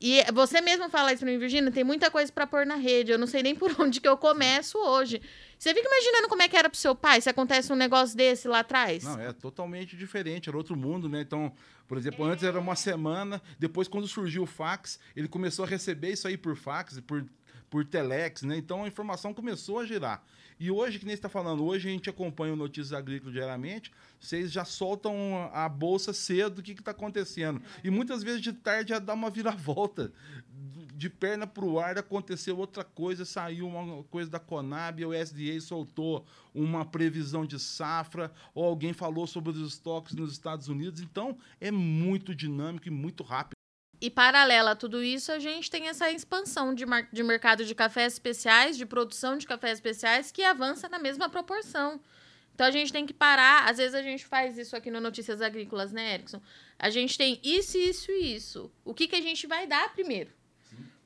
[0.02, 3.12] E você mesmo fala isso pra mim, Virginia, tem muita coisa para pôr na rede.
[3.12, 5.22] Eu não sei nem por onde que eu começo hoje.
[5.58, 8.48] Você fica imaginando como é que era pro seu pai se acontece um negócio desse
[8.48, 9.04] lá atrás?
[9.04, 11.20] Não, é totalmente diferente, era outro mundo, né?
[11.20, 11.52] Então,
[11.86, 12.32] por exemplo, é.
[12.32, 16.38] antes era uma semana, depois quando surgiu o fax, ele começou a receber isso aí
[16.38, 17.26] por fax, por,
[17.70, 18.56] por telex, né?
[18.56, 20.24] Então a informação começou a girar.
[20.58, 23.92] E hoje, que nem você está falando, hoje a gente acompanha o Notícias Agrícolas diariamente,
[24.20, 27.62] vocês já soltam a bolsa cedo, o que está acontecendo.
[27.84, 30.12] E muitas vezes de tarde já dá uma viravolta.
[30.94, 35.62] De perna para o ar aconteceu outra coisa, saiu uma coisa da Conab, o SDA
[35.62, 41.00] soltou uma previsão de safra, ou alguém falou sobre os estoques nos Estados Unidos.
[41.00, 43.54] Então, é muito dinâmico e muito rápido.
[44.02, 48.14] E paralela a tudo isso, a gente tem essa expansão de, de mercado de cafés
[48.14, 52.02] especiais, de produção de cafés especiais, que avança na mesma proporção.
[52.60, 53.70] Então a gente tem que parar.
[53.70, 56.42] Às vezes a gente faz isso aqui no Notícias Agrícolas, né, Erickson?
[56.78, 58.70] A gente tem isso, isso e isso.
[58.84, 60.30] O que, que a gente vai dar primeiro?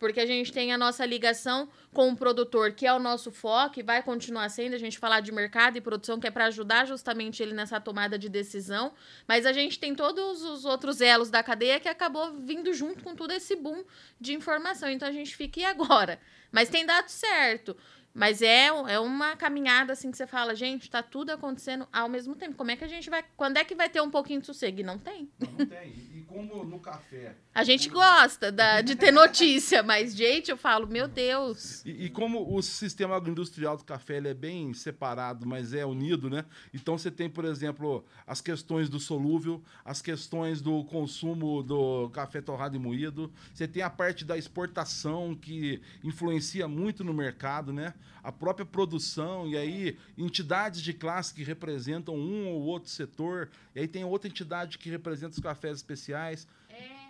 [0.03, 3.79] porque a gente tem a nossa ligação com o produtor, que é o nosso foco,
[3.79, 6.85] e vai continuar sendo a gente falar de mercado e produção, que é para ajudar
[6.85, 8.91] justamente ele nessa tomada de decisão.
[9.25, 13.15] Mas a gente tem todos os outros elos da cadeia que acabou vindo junto com
[13.15, 13.85] todo esse boom
[14.19, 14.89] de informação.
[14.89, 16.19] Então a gente fica e agora?
[16.51, 17.73] Mas tem dado certo.
[18.13, 22.35] Mas é, é uma caminhada assim que você fala, gente, tá tudo acontecendo ao mesmo
[22.35, 22.55] tempo.
[22.55, 23.23] Como é que a gente vai.
[23.35, 24.79] Quando é que vai ter um pouquinho de sossego?
[24.79, 25.31] E não tem.
[25.39, 26.12] Não, não tem.
[26.33, 27.35] Como no café.
[27.53, 31.85] A gente gosta da, de ter notícia, mas, gente, eu falo, meu Deus.
[31.85, 36.31] E, e como o sistema agroindustrial do café ele é bem separado, mas é unido,
[36.31, 36.43] né?
[36.73, 42.41] Então você tem, por exemplo, as questões do solúvel, as questões do consumo do café
[42.41, 43.31] torrado e moído.
[43.53, 47.93] Você tem a parte da exportação que influencia muito no mercado, né?
[48.23, 53.81] A própria produção, e aí entidades de classe que representam um ou outro setor, e
[53.81, 56.47] aí tem outra entidade que representa os cafés especiais.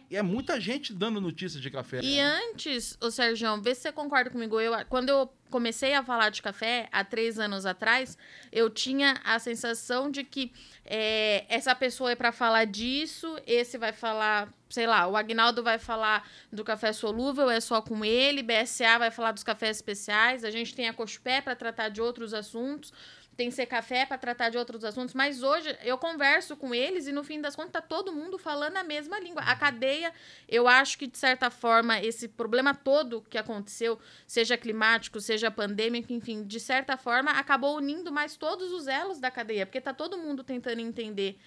[0.09, 1.99] E é muita gente dando notícia de café.
[2.01, 4.59] E antes, o Sérgio, vê se você concorda comigo.
[4.59, 8.17] Eu, quando eu comecei a falar de café, há três anos atrás,
[8.51, 10.51] eu tinha a sensação de que
[10.83, 15.77] é, essa pessoa é para falar disso, esse vai falar, sei lá, o Agnaldo vai
[15.77, 20.49] falar do café solúvel, é só com ele, BSA vai falar dos cafés especiais, a
[20.49, 22.91] gente tem a Cochupé para tratar de outros assuntos
[23.35, 27.11] tem ser café para tratar de outros assuntos, mas hoje eu converso com eles e
[27.11, 29.41] no fim das contas tá todo mundo falando a mesma língua.
[29.41, 30.13] A cadeia,
[30.47, 36.13] eu acho que de certa forma esse problema todo que aconteceu, seja climático, seja pandêmico,
[36.13, 40.17] enfim, de certa forma acabou unindo mais todos os elos da cadeia, porque tá todo
[40.17, 41.39] mundo tentando entender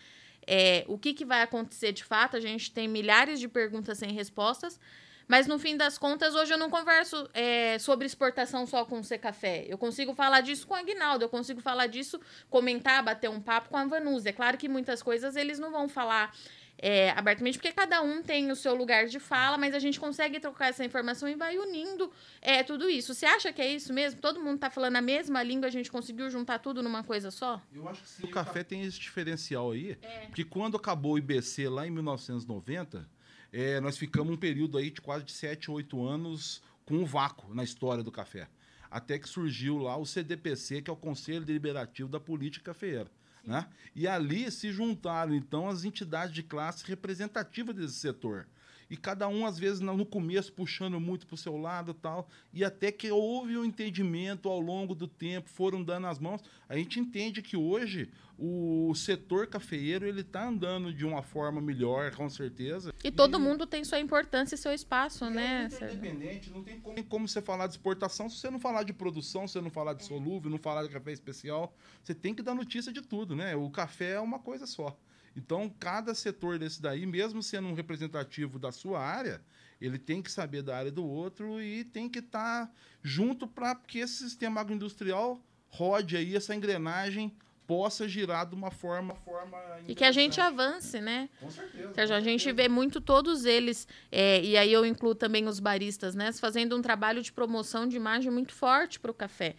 [0.46, 2.36] é, o que, que vai acontecer de fato.
[2.36, 4.80] A gente tem milhares de perguntas sem respostas,
[5.28, 9.04] Mas no fim das contas, hoje eu não converso é, sobre exportação só com o
[9.04, 9.64] C Café.
[9.68, 13.68] Eu consigo falar disso com o Aguinaldo, eu consigo falar disso, comentar, bater um papo
[13.68, 14.28] com a Vanusa.
[14.28, 16.32] É claro que muitas coisas eles não vão falar
[16.78, 20.38] é, abertamente, porque cada um tem o seu lugar de fala, mas a gente consegue
[20.38, 22.10] trocar essa informação e vai unindo
[22.40, 23.14] é, tudo isso.
[23.14, 24.20] Você acha que é isso mesmo?
[24.20, 27.60] Todo mundo está falando a mesma língua, a gente conseguiu juntar tudo numa coisa só?
[27.72, 28.26] Eu acho que sim.
[28.26, 30.26] O café tem esse diferencial aí, é.
[30.26, 33.08] porque quando acabou o IBC lá em 1990,
[33.52, 37.54] é, nós ficamos um período aí de quase de 7, 8 anos com um vácuo
[37.54, 38.48] na história do café.
[38.90, 43.10] Até que surgiu lá o CDPC, que é o Conselho Deliberativo da Política Cafeeira.
[43.44, 43.66] Né?
[43.94, 48.46] E ali se juntaram, então, as entidades de classe representativas desse setor
[48.88, 52.64] e cada um, às vezes, no começo, puxando muito para o seu lado tal, e
[52.64, 57.00] até que houve um entendimento ao longo do tempo, foram dando as mãos, a gente
[57.00, 62.92] entende que hoje o setor cafeeiro ele está andando de uma forma melhor, com certeza.
[63.02, 63.40] E todo e...
[63.40, 65.68] mundo tem sua importância e seu espaço, e né?
[65.80, 68.92] É independente, não tem como, como, você falar de exportação se você não falar de
[68.92, 71.74] produção, se você não falar de solúvel, não falar de café especial.
[72.02, 73.56] Você tem que dar notícia de tudo, né?
[73.56, 74.96] O café é uma coisa só.
[75.36, 79.42] Então, cada setor desse daí, mesmo sendo um representativo da sua área,
[79.80, 82.72] ele tem que saber da área do outro e tem que estar tá
[83.02, 89.14] junto para que esse sistema agroindustrial rode aí, essa engrenagem possa girar de uma forma,
[89.16, 91.28] forma e que a gente avance, né?
[91.40, 91.92] Com certeza.
[91.92, 96.14] Que a gente vê muito todos eles é, e aí eu incluo também os baristas,
[96.14, 96.32] né?
[96.32, 99.56] Fazendo um trabalho de promoção de imagem muito forte para o café.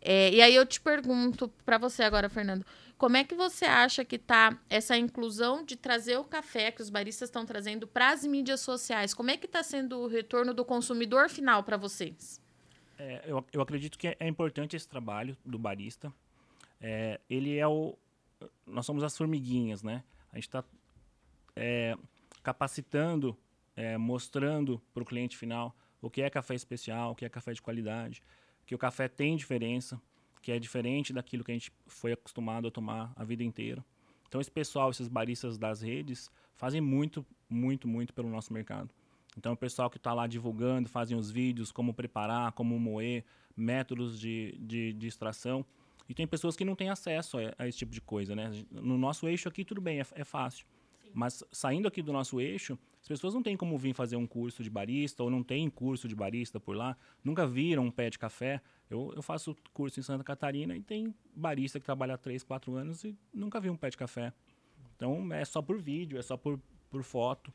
[0.00, 2.66] É, e aí eu te pergunto para você agora, Fernando,
[3.02, 6.88] como é que você acha que está essa inclusão de trazer o café que os
[6.88, 9.12] baristas estão trazendo para as mídias sociais?
[9.12, 12.40] Como é que está sendo o retorno do consumidor final para vocês?
[12.96, 16.14] É, eu, eu acredito que é importante esse trabalho do barista.
[16.80, 17.98] É, ele é o.
[18.64, 20.04] Nós somos as formiguinhas, né?
[20.32, 20.62] A gente está
[21.56, 21.96] é,
[22.40, 23.36] capacitando,
[23.74, 27.52] é, mostrando para o cliente final o que é café especial, o que é café
[27.52, 28.22] de qualidade,
[28.64, 30.00] que o café tem diferença,
[30.42, 33.84] que é diferente daquilo que a gente foi acostumado a tomar a vida inteira.
[34.28, 38.90] Então, esse pessoal, esses baristas das redes, fazem muito, muito, muito pelo nosso mercado.
[39.36, 43.24] Então, o pessoal que está lá divulgando, fazem os vídeos, como preparar, como moer,
[43.56, 45.64] métodos de, de, de extração.
[46.08, 48.50] E tem pessoas que não têm acesso a, a, esse tipo de coisa, né?
[48.70, 50.66] No nosso eixo aqui, tudo bem, é, é fácil.
[51.14, 54.62] Mas saindo aqui do nosso eixo, as pessoas não têm como vir fazer um curso
[54.62, 58.18] de barista ou não tem curso de barista por lá, nunca viram um pé de
[58.18, 58.60] café.
[58.88, 62.74] Eu, eu faço curso em Santa Catarina e tem barista que trabalha há 3, 4
[62.74, 64.32] anos e nunca viu um pé de café.
[64.96, 67.52] Então é só por vídeo, é só por, por foto.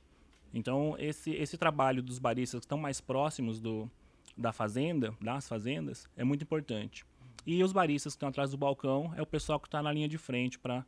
[0.54, 3.90] Então esse, esse trabalho dos baristas que estão mais próximos do,
[4.38, 7.06] da fazenda, das fazendas, é muito importante.
[7.46, 10.10] E os baristas que estão atrás do balcão é o pessoal que está na linha
[10.10, 10.86] de frente para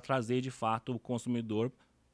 [0.00, 1.70] trazer de fato o consumidor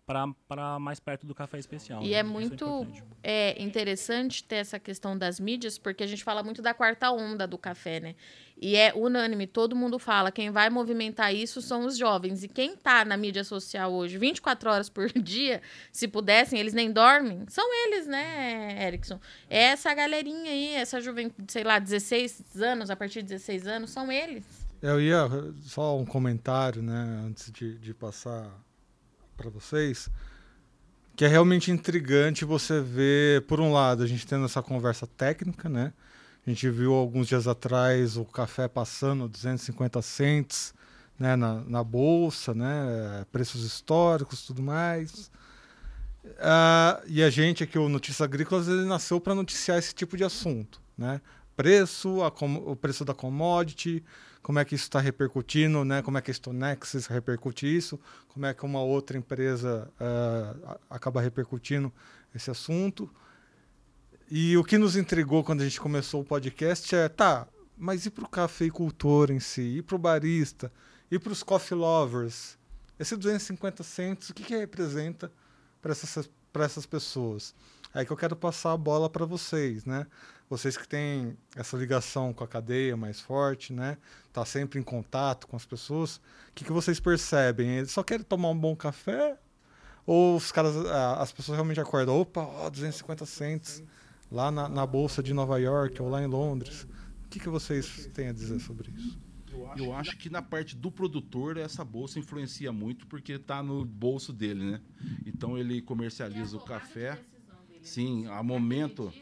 [0.06, 2.00] para mais perto do café especial.
[2.02, 2.18] E né?
[2.18, 2.86] é muito
[3.22, 7.46] é, interessante ter essa questão das mídias, porque a gente fala muito da quarta onda
[7.46, 8.14] do café, né?
[8.56, 12.44] E é unânime, todo mundo fala, quem vai movimentar isso são os jovens.
[12.44, 15.60] E quem está na mídia social hoje, 24 horas por dia,
[15.92, 19.20] se pudessem, eles nem dormem, são eles, né, Erickson?
[19.50, 23.90] É essa galerinha aí, essa juventude, sei lá, 16 anos, a partir de 16 anos,
[23.90, 24.44] são eles.
[24.80, 25.28] Eu ia,
[25.62, 28.50] só um comentário, né, antes de, de passar
[29.36, 30.08] para vocês,
[31.14, 35.68] que é realmente intrigante você ver, por um lado, a gente tendo essa conversa técnica,
[35.68, 35.92] né?
[36.46, 40.74] A gente viu alguns dias atrás o café passando 250 cents
[41.18, 43.26] né, na, na bolsa, né?
[43.32, 45.30] Preços históricos, tudo mais.
[46.24, 50.24] Uh, e a gente aqui, o Notícias Agrícolas, ele nasceu para noticiar esse tipo de
[50.24, 51.20] assunto, né?
[51.56, 54.04] Preço, a, o preço da commodity,
[54.46, 56.02] como é que isso está repercutindo, né?
[56.02, 61.20] como é que a Stonexis repercute isso, como é que uma outra empresa uh, acaba
[61.20, 61.92] repercutindo
[62.32, 63.10] esse assunto.
[64.30, 68.10] E o que nos intrigou quando a gente começou o podcast é, tá, mas e
[68.10, 70.70] para o cafeicultor em si, e para o barista,
[71.10, 72.56] e para os coffee lovers?
[73.00, 75.28] Esse 250 centos, o que, que representa
[75.82, 77.52] para essas, essas pessoas?
[77.92, 80.06] É que eu quero passar a bola para vocês, né?
[80.48, 83.98] Vocês que têm essa ligação com a cadeia mais forte, né?
[84.32, 86.16] Tá sempre em contato com as pessoas.
[86.16, 86.20] O
[86.54, 87.78] que, que vocês percebem?
[87.78, 89.38] Eles só querem tomar um bom café?
[90.06, 93.82] Ou os caras, as pessoas realmente acordam, opa, ó, 250 cents
[94.30, 96.86] lá na, na bolsa de Nova York ou lá em Londres.
[97.24, 99.18] O que, que vocês têm a dizer sobre isso?
[99.76, 104.32] Eu acho que na parte do produtor essa bolsa influencia muito porque está no bolso
[104.32, 104.80] dele, né?
[105.24, 107.18] Então ele comercializa o café.
[107.82, 109.12] Sim, a momento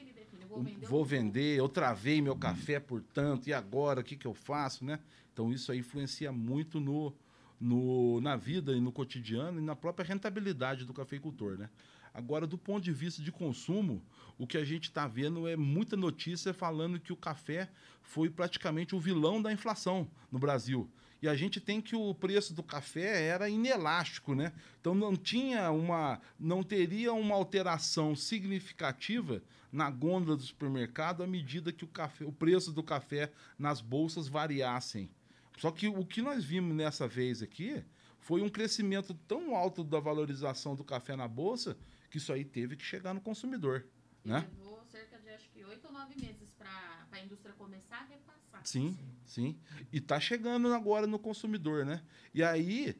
[0.83, 4.85] vou vender, eu travei meu café por tanto, e agora o que, que eu faço,
[4.85, 4.99] né?
[5.33, 7.12] Então isso aí influencia muito no,
[7.61, 11.69] no, na vida e no cotidiano e na própria rentabilidade do cafeicultor, né?
[12.12, 14.01] Agora, do ponto de vista de consumo,
[14.38, 17.69] o que a gente está vendo é muita notícia falando que o café
[18.03, 20.88] foi praticamente o vilão da inflação no Brasil.
[21.24, 24.52] E a gente tem que o preço do café era inelástico, né?
[24.78, 31.72] Então não tinha uma, não teria uma alteração significativa na gôndola do supermercado à medida
[31.72, 35.10] que o, café, o preço do café nas bolsas variassem.
[35.56, 37.82] Só que o que nós vimos nessa vez aqui
[38.18, 41.74] foi um crescimento tão alto da valorização do café na bolsa
[42.10, 43.87] que isso aí teve que chegar no consumidor.
[44.22, 44.46] Né?
[44.58, 48.34] Levou cerca de acho que oito ou nove meses para a indústria começar a repassar.
[48.64, 49.57] Sim, sim.
[49.92, 52.03] E está chegando agora no consumidor, né?
[52.33, 52.96] E aí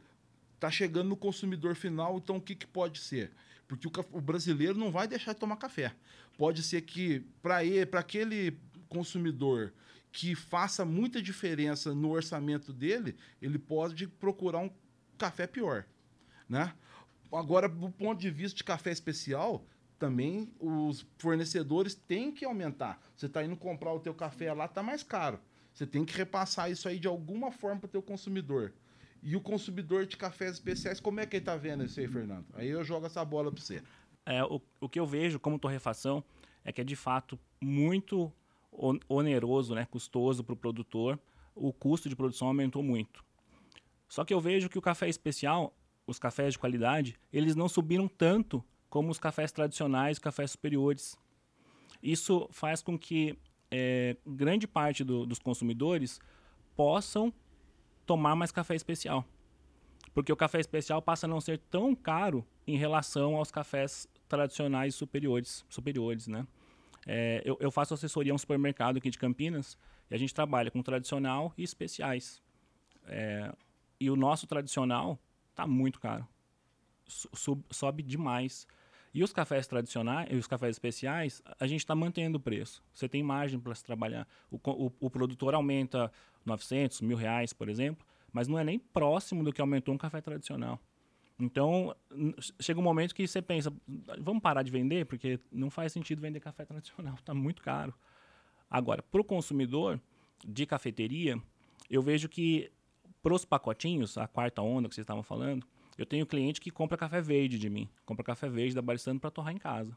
[0.55, 3.33] está chegando no consumidor final, então o que, que pode ser?
[3.67, 5.95] Porque o, o brasileiro não vai deixar de tomar café.
[6.37, 7.61] Pode ser que para
[7.99, 9.73] aquele consumidor
[10.13, 14.71] que faça muita diferença no orçamento dele, ele pode procurar um
[15.19, 15.87] café pior,
[16.49, 16.73] né?
[17.33, 19.67] Agora, do ponto de vista de café especial,
[19.99, 23.01] também os fornecedores têm que aumentar.
[23.17, 25.41] Você está indo comprar o teu café lá, está mais caro.
[25.75, 28.73] Você tem que repassar isso aí de alguma forma para o teu consumidor.
[29.21, 32.47] E o consumidor de cafés especiais, como é que ele está vendo isso aí, Fernando?
[32.55, 33.83] Aí eu jogo essa bola para você.
[34.25, 36.23] É, o, o que eu vejo como torrefação
[36.65, 38.33] é que é de fato muito
[39.09, 41.19] oneroso, né, custoso para o produtor.
[41.55, 43.25] O custo de produção aumentou muito.
[44.09, 48.07] Só que eu vejo que o café especial, os cafés de qualidade, eles não subiram
[48.07, 51.19] tanto como os cafés tradicionais, cafés superiores.
[52.03, 53.37] Isso faz com que
[53.77, 56.21] é, grande parte do, dos consumidores
[56.77, 57.35] possam
[58.07, 59.25] tomar mais café especial.
[60.15, 64.95] Porque o café especial passa a não ser tão caro em relação aos cafés tradicionais
[64.95, 66.47] superiores, superiores né?
[67.05, 69.77] É, eu, eu, faço assessoria a um supermercado aqui de Campinas
[70.09, 72.41] e a gente trabalha com tradicional e especiais.
[73.07, 73.53] É,
[73.99, 75.19] e o nosso tradicional
[75.51, 76.27] está muito caro.
[77.07, 78.69] Sub, sobe demais.
[79.15, 82.83] E os cafés tradicionais e os cafés especiais, a gente está mantendo o preço.
[82.93, 84.27] Você tem margem para se trabalhar.
[84.51, 86.11] O, o, o, produtor aumenta
[86.45, 90.21] 900, mil reais, por exemplo, mas não é nem próximo do que aumentou um café
[90.21, 90.81] tradicional.
[91.39, 91.95] Então,
[92.61, 93.73] chega um momento que você pensa,
[94.19, 97.95] vamos parar de vender, porque não faz sentido vender café tradicional, está muito caro.
[98.69, 100.01] Agora, para o consumidor
[100.45, 101.41] de cafeteria,
[101.89, 102.71] eu vejo que
[103.23, 105.67] para os pacotinhos, a quarta onda que vocês estavam falando,
[105.99, 109.31] eu tenho cliente que compra café verde de mim, compra café verde da Baristando para
[109.31, 109.97] torrar em casa.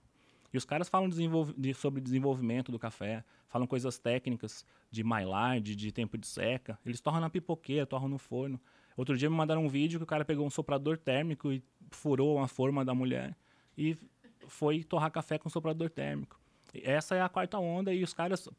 [0.53, 5.91] E os caras falam de, sobre desenvolvimento do café, falam coisas técnicas de maillard, de
[5.91, 6.79] tempo de seca.
[6.85, 8.59] Eles torram na pipoqueira, torram no forno.
[8.95, 12.39] Outro dia me mandaram um vídeo que o cara pegou um soprador térmico e furou
[12.39, 13.35] a forma da mulher
[13.77, 13.95] e
[14.47, 16.39] foi torrar café com soprador térmico.
[16.73, 18.49] Essa é a quarta onda e os caras,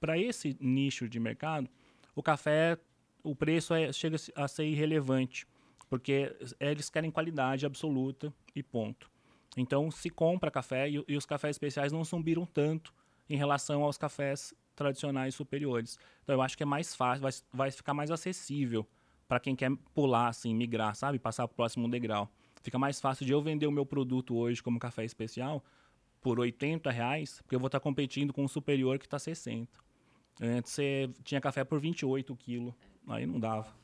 [0.00, 1.68] para esse nicho de mercado,
[2.14, 2.78] o café,
[3.22, 5.46] o preço é, chega a ser irrelevante
[5.88, 9.10] porque eles querem qualidade absoluta e ponto.
[9.56, 12.94] Então se compra café e, e os cafés especiais não subiram tanto
[13.28, 15.98] em relação aos cafés tradicionais superiores.
[16.22, 18.86] Então eu acho que é mais fácil, vai, vai ficar mais acessível
[19.26, 21.18] para quem quer pular, assim, migrar, sabe?
[21.18, 22.30] Passar para o próximo degrau.
[22.62, 25.62] Fica mais fácil de eu vender o meu produto hoje como café especial
[26.20, 29.68] por 80 reais, porque eu vou estar tá competindo com um superior que está 60.
[30.40, 32.74] Antes você tinha café por 28 quilos,
[33.08, 33.74] aí não dava.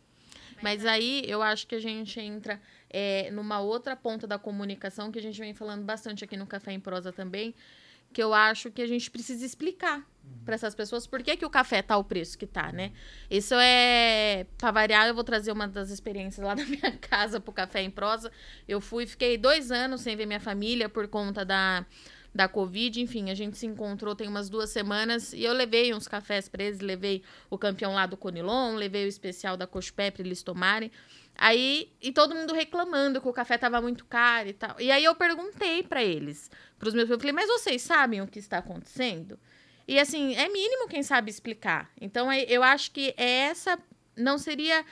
[0.64, 5.18] Mas aí eu acho que a gente entra é, numa outra ponta da comunicação que
[5.18, 7.54] a gente vem falando bastante aqui no Café em Prosa também,
[8.10, 10.42] que eu acho que a gente precisa explicar uhum.
[10.42, 12.92] para essas pessoas por que, que o café tá o preço que tá, né?
[13.30, 14.46] Isso é.
[14.56, 17.90] Para variar, eu vou trazer uma das experiências lá da minha casa pro Café em
[17.90, 18.32] Prosa.
[18.66, 21.84] Eu fui, fiquei dois anos sem ver minha família por conta da
[22.34, 23.00] da Covid.
[23.00, 26.64] Enfim, a gente se encontrou tem umas duas semanas e eu levei uns cafés para
[26.64, 30.90] eles, levei o campeão lá do Conilon, levei o especial da Cochupé para eles tomarem.
[31.36, 34.80] Aí, e todo mundo reclamando que o café tava muito caro e tal.
[34.80, 38.26] E aí eu perguntei para eles, para os meus eu falei, mas vocês sabem o
[38.26, 39.38] que está acontecendo?
[39.86, 41.90] E assim, é mínimo quem sabe explicar.
[42.00, 43.78] Então, é, eu acho que essa
[44.16, 44.84] não seria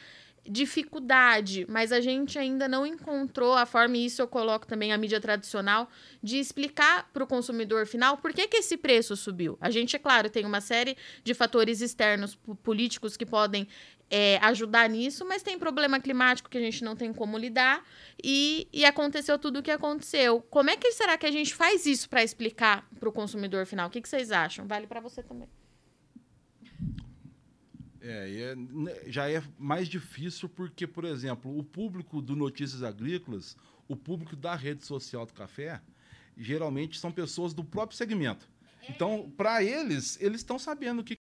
[0.45, 4.99] dificuldade, mas a gente ainda não encontrou a forma, e isso eu coloco também a
[4.99, 5.89] mídia tradicional,
[6.23, 9.57] de explicar para o consumidor final por que, que esse preço subiu.
[9.61, 13.69] A gente, é claro, tem uma série de fatores externos políticos que podem
[14.11, 17.83] é, ajudar nisso, mas tem problema climático que a gente não tem como lidar
[18.23, 20.43] e, e aconteceu tudo o que aconteceu.
[20.51, 23.89] Como é que será que a gente faz isso para explicar para o consumidor final?
[23.89, 24.67] O que, que vocês acham?
[24.67, 25.49] Vale para você também.
[28.03, 33.57] É, é, né, já é mais difícil porque, por exemplo, o público do Notícias Agrícolas,
[33.87, 35.81] o público da rede social do café,
[36.37, 38.49] geralmente são pessoas do próprio segmento.
[38.89, 41.15] Então, para eles, eles estão sabendo o que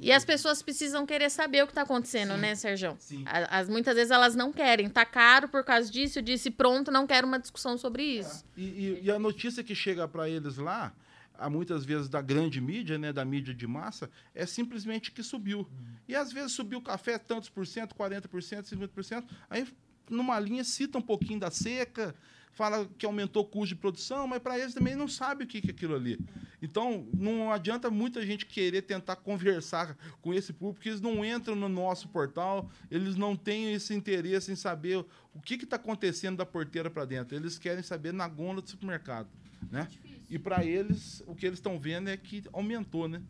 [0.00, 2.96] E as pessoas precisam querer saber o que está acontecendo, né, Sérgio?
[2.98, 3.24] Sim.
[3.26, 4.88] As, muitas vezes elas não querem.
[4.88, 8.44] Tá caro por causa disso, disse pronto, não quero uma discussão sobre isso.
[8.56, 10.94] E, e- e a notícia que chega para eles lá,
[11.40, 15.66] há muitas vezes da grande mídia, né, da mídia de massa, é simplesmente que subiu.
[16.06, 19.66] E às vezes subiu o café tantos por cento, 40%, 50%, aí
[20.08, 22.14] numa linha cita um pouquinho da seca,
[22.52, 25.60] fala que aumentou o custo de produção, mas para eles também não sabe o que
[25.60, 26.18] que é aquilo ali.
[26.60, 31.54] Então, não adianta muita gente querer tentar conversar com esse público, porque eles não entram
[31.54, 36.44] no nosso portal, eles não têm esse interesse em saber o que está acontecendo da
[36.44, 37.36] porteira para dentro.
[37.36, 39.28] Eles querem saber na gôndola do supermercado.
[39.70, 39.88] Né?
[40.30, 43.20] E para eles, o que eles estão vendo é que aumentou, né?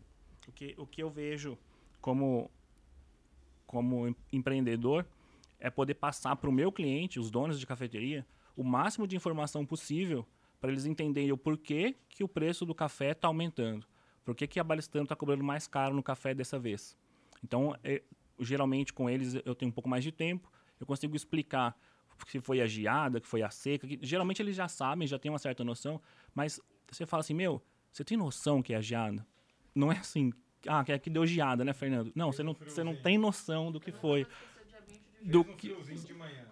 [0.47, 1.57] O que, o que eu vejo
[1.99, 2.49] como,
[3.65, 5.05] como em- empreendedor
[5.59, 8.25] é poder passar para o meu cliente, os donos de cafeteria,
[8.55, 10.27] o máximo de informação possível
[10.59, 13.87] para eles entenderem o porquê que o preço do café está aumentando.
[14.23, 16.95] Por que, que a Balistano está cobrando mais caro no café dessa vez?
[17.43, 18.03] Então, é,
[18.39, 21.75] geralmente com eles eu tenho um pouco mais de tempo, eu consigo explicar
[22.27, 23.87] se foi a geada, que foi a seca.
[23.87, 25.99] Que, geralmente eles já sabem, já têm uma certa noção,
[26.35, 26.59] mas
[26.91, 27.61] você fala assim, meu,
[27.91, 29.25] você tem noção que é geada?
[29.73, 30.31] Não é assim,
[30.67, 32.11] ah, que é que deu geada, né, Fernando?
[32.15, 34.27] Não, você não, você não tem noção do que foi.
[35.21, 35.75] Do que,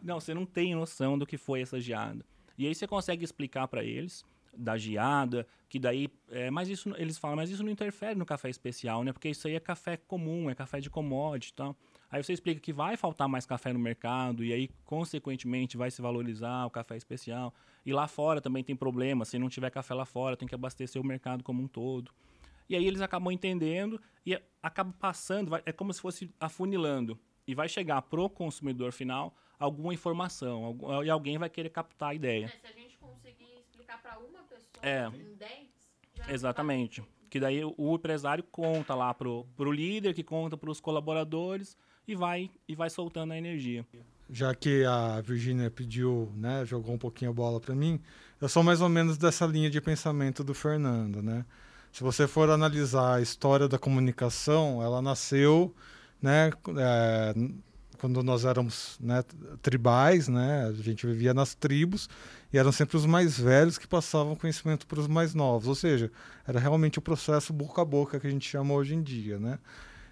[0.02, 2.24] não, você não tem noção do que foi essa geada.
[2.58, 4.24] E aí você consegue explicar para eles
[4.54, 8.50] da geada, que daí, é, mas isso eles falam, mas isso não interfere no café
[8.50, 9.14] especial, né?
[9.14, 11.78] Porque isso aí é café comum, é café de commodity, e tal.
[12.12, 16.02] Aí você explica que vai faltar mais café no mercado e aí consequentemente vai se
[16.02, 17.54] valorizar o café especial.
[17.86, 21.02] E lá fora também tem problema, se não tiver café lá fora, tem que abastecer
[21.02, 22.12] o mercado como um todo.
[22.68, 27.20] E aí eles acabam entendendo e acaba passando, vai- é como se fosse afunilando.
[27.48, 32.14] E vai chegar pro consumidor final alguma informação, algum- e alguém vai querer captar a
[32.14, 32.48] ideia.
[32.48, 35.08] Se a gente conseguir explicar para uma pessoa É.
[35.08, 35.68] em 10,
[36.16, 37.04] já Exatamente.
[37.30, 41.78] Que daí o- empresário conta lá pro, pro líder, que conta pros colaboradores
[42.10, 43.86] e vai, e vai soltando a energia.
[44.30, 48.00] já que a Virginia pediu, né, jogou um pouquinho a bola para mim,
[48.40, 51.46] eu sou mais ou menos dessa linha de pensamento do Fernando, né?
[51.92, 55.74] Se você for analisar a história da comunicação, ela nasceu,
[56.22, 57.34] né, é,
[57.98, 59.24] quando nós éramos né,
[59.62, 62.08] tribais, né, a gente vivia nas tribos
[62.54, 66.12] e eram sempre os mais velhos que passavam conhecimento para os mais novos, ou seja,
[66.48, 69.60] era realmente o processo boca a boca que a gente chama hoje em dia, né?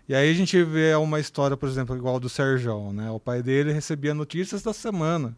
[0.08, 3.12] E aí a gente vê uma história, por exemplo, igual do Serjão, né?
[3.12, 5.36] O pai dele recebia notícias da semana.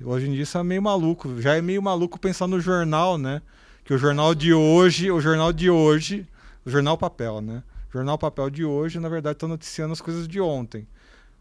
[0.00, 1.40] Hoje em dia isso é meio maluco.
[1.42, 3.42] Já é meio maluco pensar no jornal, né?
[3.84, 6.28] Que o jornal de hoje, o jornal de hoje,
[6.64, 7.64] o jornal papel, né?
[7.90, 10.86] O jornal papel de hoje, na verdade, está noticiando as coisas de ontem.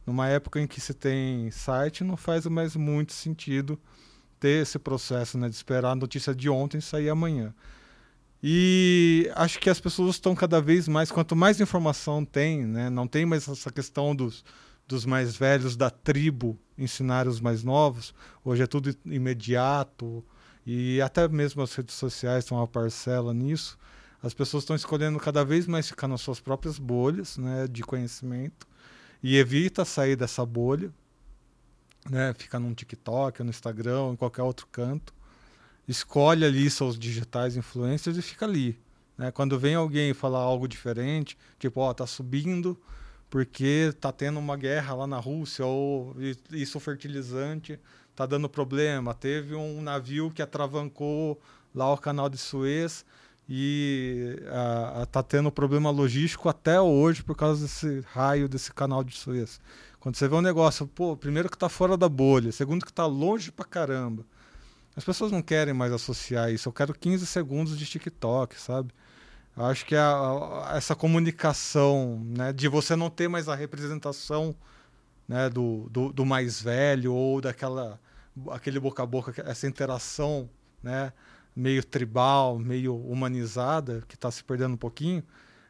[0.03, 3.79] Numa época em que se tem site, não faz mais muito sentido
[4.39, 5.47] ter esse processo, né?
[5.47, 7.53] De esperar a notícia de ontem sair amanhã.
[8.45, 13.07] E acho que as pessoas estão cada vez mais, quanto mais informação tem, né, não
[13.07, 14.43] tem mais essa questão dos,
[14.85, 18.13] dos mais velhos da tribo ensinar os mais novos.
[18.43, 20.21] Hoje é tudo imediato
[20.65, 23.77] e até mesmo as redes sociais estão uma parcela nisso.
[24.21, 28.67] As pessoas estão escolhendo cada vez mais ficar nas suas próprias bolhas né, de conhecimento
[29.21, 30.91] e evita sair dessa bolha,
[32.09, 35.13] né, ficar num TikTok, no Instagram, em qualquer outro canto
[35.87, 38.79] escolhe ali seus digitais influencers e fica ali.
[39.17, 39.31] Né?
[39.31, 42.77] Quando vem alguém falar algo diferente, tipo, ó, tá subindo
[43.29, 46.15] porque tá tendo uma guerra lá na Rússia, ou
[46.51, 47.79] isso fertilizante
[48.15, 49.13] tá dando problema.
[49.13, 51.41] Teve um navio que atravancou
[51.73, 53.03] lá o canal de Suez
[53.49, 59.15] e ah, tá tendo problema logístico até hoje por causa desse raio desse canal de
[59.15, 59.59] Suez.
[59.99, 63.05] Quando você vê um negócio, pô, primeiro que tá fora da bolha, segundo que tá
[63.05, 64.25] longe pra caramba.
[64.95, 66.69] As pessoas não querem mais associar isso.
[66.69, 68.93] Eu quero 15 segundos de TikTok, sabe?
[69.57, 74.55] Eu acho que a- a- essa comunicação, né, de você não ter mais a representação
[75.27, 77.99] né, do, do, do mais velho ou daquela
[78.51, 80.49] aquele boca a boca, essa interação,
[80.81, 81.13] né,
[81.55, 85.23] meio tribal, meio humanizada, que está se perdendo um pouquinho,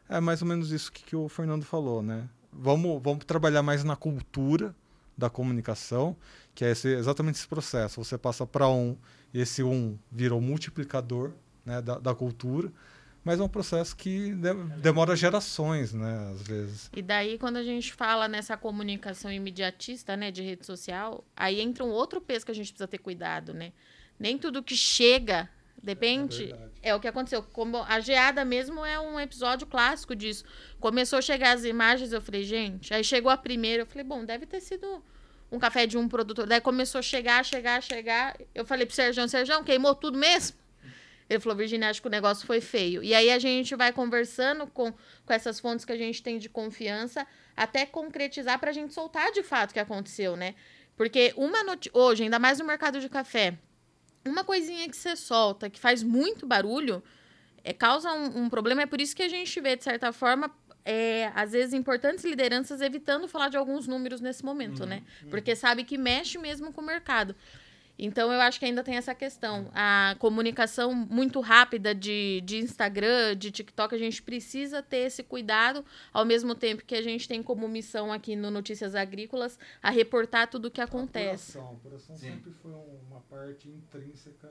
[0.08, 2.28] é mais ou menos isso que, que o Fernando falou, né?
[2.52, 4.74] Vamos, vamos trabalhar mais na cultura
[5.16, 6.16] da comunicação,
[6.54, 8.02] que é esse, exatamente esse processo.
[8.02, 8.96] Você passa para um,
[9.32, 11.32] e esse um vira o multiplicador
[11.64, 12.70] né, da, da cultura,
[13.24, 16.90] mas é um processo que de- demora gerações, né, às vezes.
[16.94, 21.82] E daí, quando a gente fala nessa comunicação imediatista, né, de rede social, aí entra
[21.84, 23.72] um outro peso que a gente precisa ter cuidado, né?
[24.20, 25.48] Nem tudo que chega,
[25.82, 26.70] depende, verdade.
[26.82, 27.42] é, o que aconteceu.
[27.42, 30.44] Como a geada mesmo é um episódio clássico disso.
[30.78, 34.24] Começou a chegar as imagens, eu falei, gente, aí chegou a primeira, eu falei, bom,
[34.24, 35.02] deve ter sido
[35.54, 36.46] um café de um produtor.
[36.46, 38.36] Daí começou a chegar, chegar, chegar.
[38.54, 40.56] Eu falei pro Sérgio, Sérgio, queimou tudo mesmo?
[41.28, 43.02] Ele falou, Virginia, acho que o negócio foi feio.
[43.02, 46.48] E aí a gente vai conversando com, com essas fontes que a gente tem de
[46.48, 47.26] confiança,
[47.56, 50.54] até concretizar para a gente soltar de fato o que aconteceu, né?
[50.96, 51.58] Porque uma
[51.92, 53.56] hoje, ainda mais no mercado de café,
[54.24, 57.02] uma coisinha que você solta, que faz muito barulho,
[57.62, 58.82] é, causa um, um problema.
[58.82, 60.50] É por isso que a gente vê, de certa forma,
[60.84, 65.02] é, às vezes, importantes lideranças evitando falar de alguns números nesse momento, né?
[65.30, 67.34] Porque sabe que mexe mesmo com o mercado.
[67.96, 69.70] Então, eu acho que ainda tem essa questão.
[69.72, 75.84] A comunicação muito rápida de, de Instagram, de TikTok, a gente precisa ter esse cuidado,
[76.12, 80.50] ao mesmo tempo que a gente tem como missão aqui no Notícias Agrícolas a reportar
[80.50, 81.56] tudo o que acontece.
[81.56, 81.76] Apuração.
[81.76, 82.30] Apuração Sim.
[82.32, 84.50] sempre foi uma parte intrínseca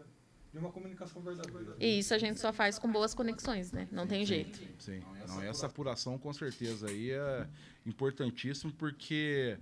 [0.54, 1.76] de uma comunicação verdadeira.
[1.80, 3.88] E isso a gente só faz com boas conexões, né?
[3.91, 4.60] Não tem jeito.
[4.78, 5.01] Sim.
[5.28, 7.47] Não, essa apuração com certeza aí é
[7.86, 9.58] importantíssimo porque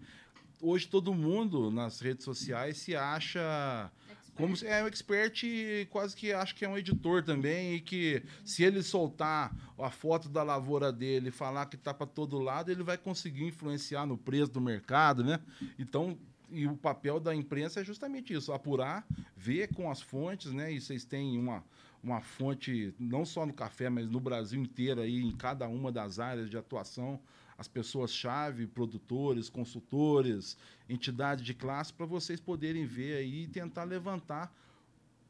[0.60, 3.90] hoje todo mundo nas redes sociais se acha
[4.36, 7.80] como se é um expert e quase que acha que é um editor também e
[7.80, 12.40] que se ele soltar a foto da lavoura dele e falar que tá para todo
[12.40, 15.40] lado, ele vai conseguir influenciar no preço do mercado, né?
[15.78, 16.18] Então,
[16.52, 20.72] e o papel da imprensa é justamente isso, apurar, ver com as fontes, né?
[20.72, 21.64] E vocês têm uma
[22.04, 26.20] uma fonte não só no café, mas no Brasil inteiro aí em cada uma das
[26.20, 27.20] áreas de atuação,
[27.58, 30.58] as pessoas-chave, produtores, consultores,
[30.90, 34.52] entidades de classe, para vocês poderem ver aí e tentar levantar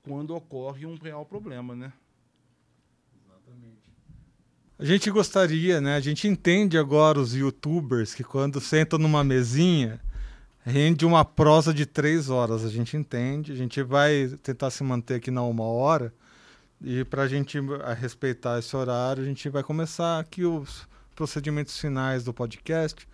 [0.01, 1.91] quando ocorre um real problema, né?
[4.80, 5.95] A gente gostaria, né?
[5.95, 10.01] A gente entende agora os youtubers que quando sentam numa mesinha
[10.66, 12.64] rende uma prosa de três horas.
[12.66, 13.51] A gente entende.
[13.51, 16.14] A gente vai tentar se manter aqui na uma hora.
[16.82, 21.78] E para a gente a respeitar esse horário, a gente vai começar aqui os procedimentos
[21.78, 23.07] finais do podcast.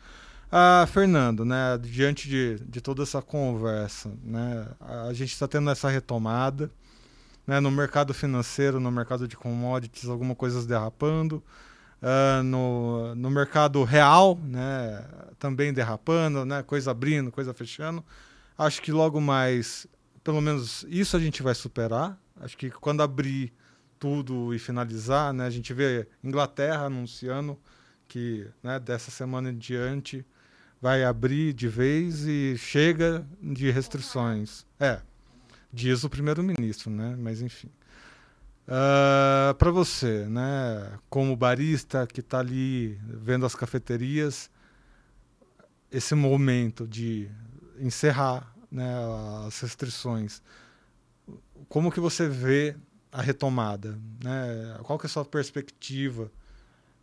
[0.49, 5.89] Ah, Fernando, né, diante de, de toda essa conversa, né, a gente está tendo essa
[5.89, 6.71] retomada,
[7.45, 11.43] né, no mercado financeiro, no mercado de commodities, algumas coisas derrapando,
[12.01, 15.05] ah, no, no mercado real, né,
[15.39, 18.03] também derrapando, né, coisa abrindo, coisa fechando.
[18.57, 19.87] Acho que logo mais,
[20.23, 22.19] pelo menos isso a gente vai superar.
[22.39, 23.53] Acho que quando abrir
[23.99, 27.57] tudo e finalizar, né, a gente vê Inglaterra anunciando
[28.07, 30.25] que né, dessa semana em diante
[30.81, 34.65] vai abrir de vez e chega de restrições.
[34.79, 35.01] É,
[35.73, 37.15] diz o primeiro-ministro, né?
[37.17, 37.69] Mas enfim.
[39.57, 44.51] Para você, né, como barista que está ali vendo as cafeterias,
[45.91, 47.29] esse momento de
[47.79, 48.93] encerrar né,
[49.45, 50.41] as restrições,
[51.69, 52.75] como que você vê
[53.11, 53.97] a retomada?
[54.21, 54.77] Né?
[54.83, 56.31] Qual que é a sua perspectiva?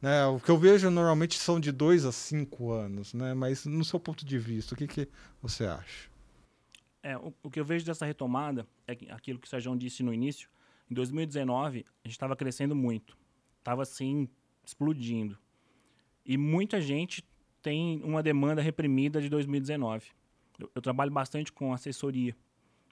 [0.03, 0.25] Né?
[0.27, 3.33] O que eu vejo normalmente são de dois a cinco anos, né?
[3.33, 5.09] mas no seu ponto de vista, o que, que
[5.41, 6.11] você acha?
[7.03, 10.12] É, o, o que eu vejo dessa retomada é aquilo que o Sérgio disse no
[10.12, 10.49] início.
[10.91, 13.16] Em 2019, a gente estava crescendo muito.
[13.59, 14.28] Estava, assim,
[14.64, 15.39] explodindo.
[16.24, 17.24] E muita gente
[17.62, 20.07] tem uma demanda reprimida de 2019.
[20.59, 22.37] Eu, eu trabalho bastante com assessoria.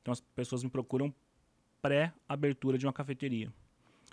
[0.00, 1.14] Então, as pessoas me procuram
[1.80, 3.52] pré-abertura de uma cafeteria.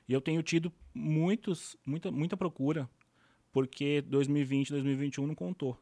[0.07, 2.89] E eu tenho tido muitos, muita, muita procura,
[3.51, 5.77] porque 2020 2021 não contou.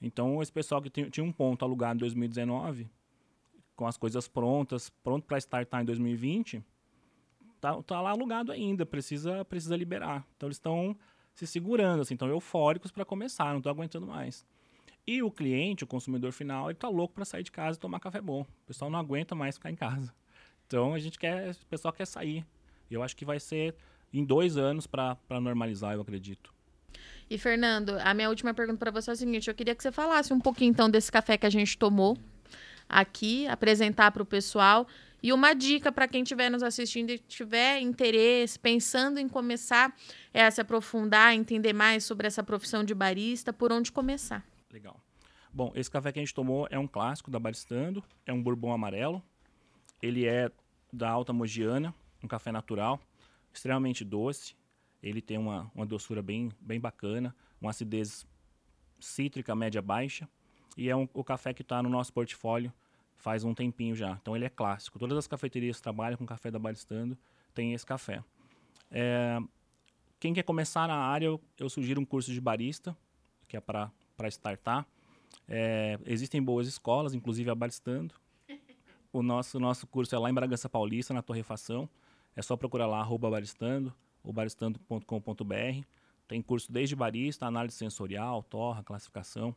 [0.00, 2.88] Então, esse pessoal que tinha um ponto alugado em 2019,
[3.76, 6.64] com as coisas prontas, pronto para startar em 2020,
[7.60, 10.26] tá, tá lá alugado ainda, precisa, precisa liberar.
[10.36, 10.96] Então, eles estão
[11.34, 14.44] se segurando, assim, estão eufóricos para começar, não estão aguentando mais.
[15.06, 18.00] E o cliente, o consumidor final, ele tá louco para sair de casa e tomar
[18.00, 18.42] café bom.
[18.42, 20.12] O pessoal não aguenta mais ficar em casa.
[20.66, 22.44] Então, a gente quer, o pessoal quer sair.
[22.90, 23.74] Eu acho que vai ser
[24.12, 26.52] em dois anos para normalizar, eu acredito.
[27.30, 29.92] E, Fernando, a minha última pergunta para você é a seguinte: eu queria que você
[29.92, 32.16] falasse um pouquinho, então, desse café que a gente tomou
[32.88, 34.86] aqui, apresentar para o pessoal.
[35.22, 39.94] E uma dica para quem estiver nos assistindo e tiver interesse, pensando em começar
[40.32, 44.46] é, a se aprofundar, entender mais sobre essa profissão de barista, por onde começar.
[44.70, 45.00] Legal.
[45.52, 48.72] Bom, esse café que a gente tomou é um clássico da Baristando, é um bourbon
[48.72, 49.22] amarelo.
[50.00, 50.50] Ele é
[50.92, 51.92] da Alta Mogiana,
[52.22, 53.00] um café natural,
[53.52, 54.54] extremamente doce.
[55.02, 58.26] Ele tem uma, uma doçura bem, bem bacana, uma acidez
[59.00, 60.28] cítrica média baixa.
[60.76, 62.72] E é um, o café que está no nosso portfólio
[63.18, 64.18] faz um tempinho já.
[64.20, 64.98] Então ele é clássico.
[64.98, 67.18] Todas as cafeterias que trabalham com café da Baristando
[67.52, 68.24] têm esse café.
[68.90, 69.38] É,
[70.18, 72.96] quem quer começar na área, eu, eu sugiro um curso de barista,
[73.46, 73.92] que é para
[74.28, 74.86] startar.
[75.46, 78.14] É, existem boas escolas, inclusive a Baristando.
[79.12, 81.88] O nosso, nosso curso é lá em Bragança Paulista, na Torrefação.
[82.36, 83.92] É só procurar lá, arroba baristando,
[84.22, 85.84] ou baristando.com.br.
[86.28, 89.56] Tem curso desde barista, análise sensorial, torra, classificação.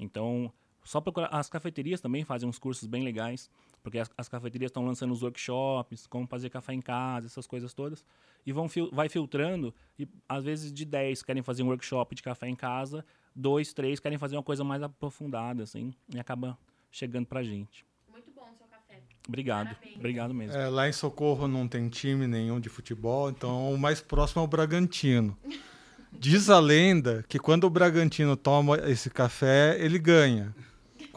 [0.00, 0.52] Então,
[0.88, 1.28] Só procurar.
[1.30, 3.50] As cafeterias também fazem uns cursos bem legais,
[3.82, 7.74] porque as, as cafeterias estão lançando os workshops, como fazer café em casa, essas coisas
[7.74, 8.02] todas.
[8.46, 12.22] E vão fil vai filtrando, e às vezes de 10 querem fazer um workshop de
[12.22, 13.04] café em casa,
[13.36, 16.56] dois, três querem fazer uma coisa mais aprofundada, assim, e acaba
[16.90, 17.84] chegando pra gente.
[18.10, 19.02] Muito bom o seu café.
[19.28, 19.96] Obrigado, Parabéns.
[19.96, 20.56] obrigado mesmo.
[20.56, 24.44] É, lá em Socorro não tem time nenhum de futebol, então o mais próximo é
[24.46, 25.36] o Bragantino.
[26.10, 30.54] Diz a lenda que quando o Bragantino toma esse café, ele ganha.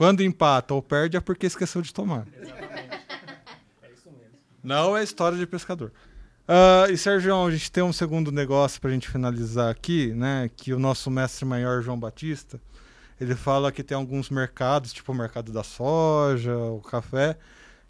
[0.01, 2.25] Quando empata ou perde é porque esqueceu de tomar.
[2.33, 4.35] É isso mesmo.
[4.63, 5.91] Não é história de pescador.
[6.47, 10.49] Ah, e Sérgio, a gente tem um segundo negócio para a gente finalizar aqui, né?
[10.57, 12.59] Que o nosso mestre maior João Batista,
[13.19, 17.37] ele fala que tem alguns mercados, tipo o mercado da soja, o café,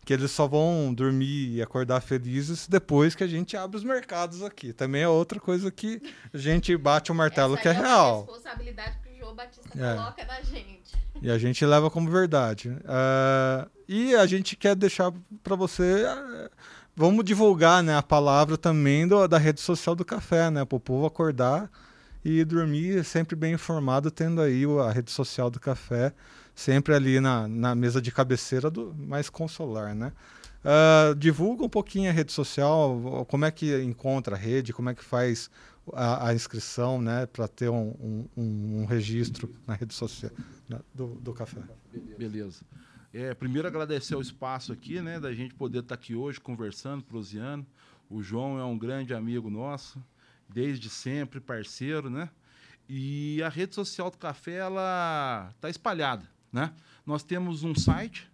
[0.03, 4.43] que eles só vão dormir e acordar felizes depois que a gente abre os mercados
[4.43, 4.73] aqui.
[4.73, 6.01] Também é outra coisa que
[6.33, 8.25] a gente bate o martelo Essa que é uma real.
[8.25, 8.97] responsabilidade
[9.31, 9.95] o Batista É.
[9.95, 10.91] coloca na gente.
[11.21, 12.75] E a gente leva como verdade.
[12.85, 15.11] Ah, e a gente quer deixar
[15.43, 16.05] para você.
[16.07, 16.49] ah,
[16.95, 20.65] vamos divulgar né, a palavra também do- da rede social do café, né?
[20.65, 21.69] Para o povo acordar
[22.23, 26.13] e dormir sempre bem informado, tendo aí a rede social do café,
[26.53, 30.11] sempre ali na, na mesa de cabeceira do mais consolar, né?
[30.63, 34.93] Ah, divulga um pouquinho a rede social, como é que encontra a rede, como é
[34.93, 35.49] que faz
[35.93, 38.27] a, a inscrição, né, para ter um, um-
[38.81, 40.31] um- registro na rede social
[40.93, 41.61] do, do café.
[42.17, 42.63] Beleza.
[43.13, 47.65] É, primeiro agradecer o espaço aqui, né, da gente poder estar aqui hoje conversando, proseando.
[48.09, 50.01] O João é um grande amigo nosso,
[50.49, 52.29] desde sempre, parceiro, né?
[52.89, 56.73] E a rede social do café, ela tá espalhada, né?
[57.05, 58.29] Nós temos um site,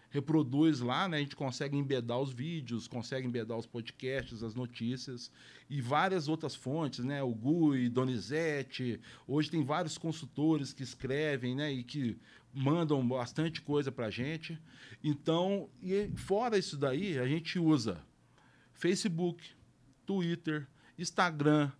[0.09, 1.17] reproduz lá, né?
[1.17, 5.29] A gente consegue embedar os vídeos, consegue embedar os podcasts, as notícias
[5.69, 7.21] e várias outras fontes, né?
[7.21, 11.73] O Gui, Donizete, hoje tem vários consultores que escrevem, né?
[11.73, 12.17] E que
[12.53, 14.57] mandam bastante coisa para a gente.
[15.03, 18.01] Então, e fora isso daí, a gente usa
[18.81, 19.47] Facebook,
[20.07, 20.67] Twitter,
[20.97, 21.71] Instagram,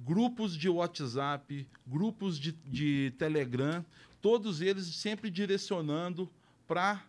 [0.00, 3.84] grupos de WhatsApp, grupos de, de Telegram,
[4.22, 6.32] todos eles sempre direcionando
[6.64, 7.04] para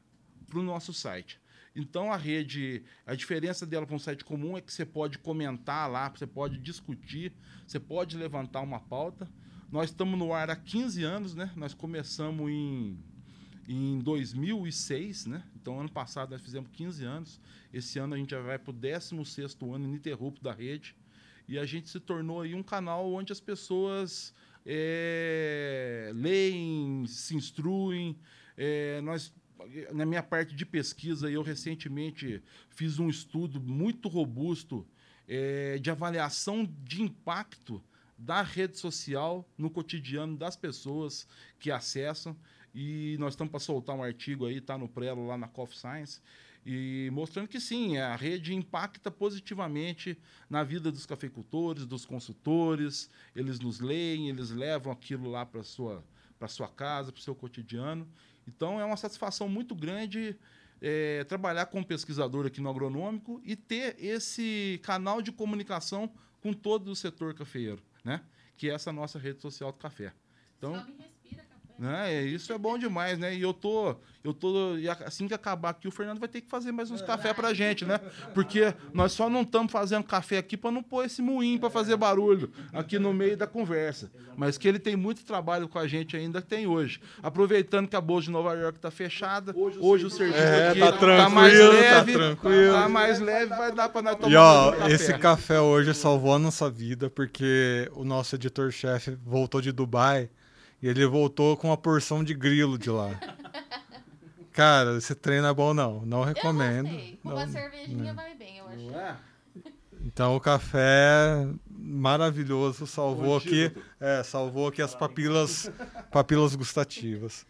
[0.51, 1.39] o nosso site.
[1.75, 5.87] Então a rede, a diferença dela para um site comum é que você pode comentar
[5.91, 7.31] lá, você pode discutir,
[7.67, 9.29] você pode levantar uma pauta.
[9.71, 11.51] Nós estamos no ar há 15 anos, né?
[11.55, 12.97] Nós começamos em,
[13.68, 15.43] em 2006, né?
[15.55, 17.41] Então ano passado nós fizemos 15 anos.
[17.74, 20.95] Esse ano a gente já vai para o 16º ano ininterrupto da rede.
[21.47, 24.34] E a gente se tornou aí um canal onde as pessoas
[24.66, 28.18] é, leem, se instruem.
[28.57, 29.34] É, nós,
[29.93, 34.86] na minha parte de pesquisa, eu recentemente fiz um estudo muito robusto
[35.28, 37.84] é, de avaliação de impacto
[38.18, 41.28] da rede social no cotidiano das pessoas
[41.59, 42.36] que acessam.
[42.76, 46.19] E nós estamos para soltar um artigo aí, está no Prelo lá na Coffee Science,
[46.65, 50.17] e mostrando que sim, a rede impacta positivamente
[50.49, 56.03] na vida dos cafeicultores, dos consultores, eles nos leem, eles levam aquilo lá para sua
[56.38, 58.05] para sua casa, para o seu cotidiano.
[58.47, 60.36] Então é uma satisfação muito grande
[60.82, 66.11] é, trabalhar como pesquisador aqui no agronômico e ter esse canal de comunicação
[66.41, 68.21] com todo o setor cafeeiro, né?
[68.57, 70.13] Que é essa nossa rede social do café.
[70.57, 71.64] Então, Come e respira café.
[71.78, 72.21] Né?
[72.23, 73.36] Isso é bom demais, né?
[73.36, 76.49] E eu tô, eu tô, e assim que acabar aqui, o Fernando vai ter que
[76.49, 77.99] fazer mais uns café pra gente, né?
[78.34, 81.95] Porque nós só não estamos fazendo café aqui para não pôr esse moinho para fazer
[81.97, 84.11] barulho aqui no meio da conversa.
[84.38, 86.99] Mas que ele tem muito trabalho com a gente ainda, tem hoje.
[87.21, 90.91] Aproveitando que a Bolsa de Nova York tá fechada, hoje, o serviço É, aqui tá
[90.93, 92.73] tranquilo, mais tá leve, tranquilo.
[92.73, 94.91] tá mais leve, vai dar para nós tomar E ó, um café.
[94.93, 100.30] esse café hoje salvou a nossa vida porque o nosso editor-chefe voltou de Dubai
[100.86, 103.09] e ele voltou com uma porção de grilo de lá.
[104.51, 106.88] Cara, esse treino é bom não, não recomendo.
[107.23, 108.77] Com Não- uma cervejinha vai bem, eu acho.
[108.91, 109.15] Não é?
[110.05, 115.71] Então o café maravilhoso salvou O aqui, é, salvou aqui as papilas,
[116.11, 117.47] papilas gustativas.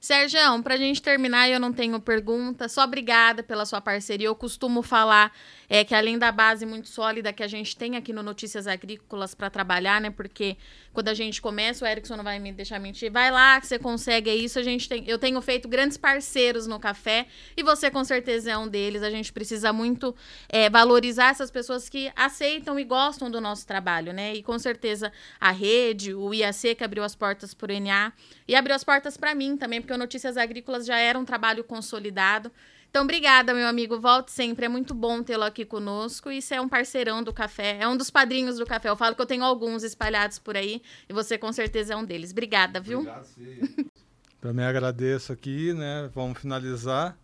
[0.00, 2.68] Sérgio, pra gente terminar, eu não tenho pergunta.
[2.68, 4.28] Só obrigada pela sua parceria.
[4.28, 5.32] Eu costumo falar
[5.68, 9.34] é, que além da base muito sólida que a gente tem aqui no Notícias Agrícolas
[9.34, 10.08] para trabalhar, né?
[10.08, 10.56] Porque
[10.92, 13.10] quando a gente começa, o Erickson não vai me deixar mentir.
[13.10, 14.58] Vai lá que você consegue é isso.
[14.58, 17.26] A gente tem, eu tenho feito grandes parceiros no café
[17.56, 19.02] e você com certeza é um deles.
[19.02, 20.14] A gente precisa muito
[20.48, 24.34] é, valorizar essas pessoas que aceitam e gostam do nosso trabalho, né?
[24.34, 28.12] E com certeza a rede, o IAC que abriu as portas para o NA
[28.46, 31.64] e abriu as portas para mim também, porque o Notícias Agrícolas já era um trabalho
[31.64, 32.52] consolidado.
[32.90, 33.98] Então, obrigada, meu amigo.
[33.98, 34.66] Volte sempre.
[34.66, 36.30] É muito bom tê-lo aqui conosco.
[36.30, 37.78] E você é um parceirão do café.
[37.80, 38.90] É um dos padrinhos do café.
[38.90, 40.82] Eu falo que eu tenho alguns espalhados por aí.
[41.08, 42.32] E você, com certeza, é um deles.
[42.32, 42.98] Obrigada, viu?
[42.98, 43.88] Obrigado, sim.
[44.42, 46.10] Também agradeço aqui, né?
[46.14, 47.16] Vamos finalizar.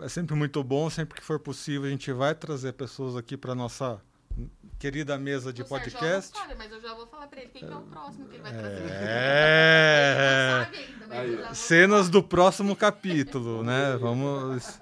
[0.00, 0.88] É sempre muito bom.
[0.88, 4.00] Sempre que for possível, a gente vai trazer pessoas aqui para nossa
[4.78, 6.32] querida mesa de O Sérgio podcast.
[6.32, 8.36] não sabe, mas eu já vou falar pra ele quem que é o próximo que
[8.36, 8.90] ele vai trazer.
[8.90, 10.16] É.
[10.30, 10.99] Ele não sabe ainda,
[11.54, 13.96] Cenas do próximo capítulo, né?
[13.98, 14.78] Vamos.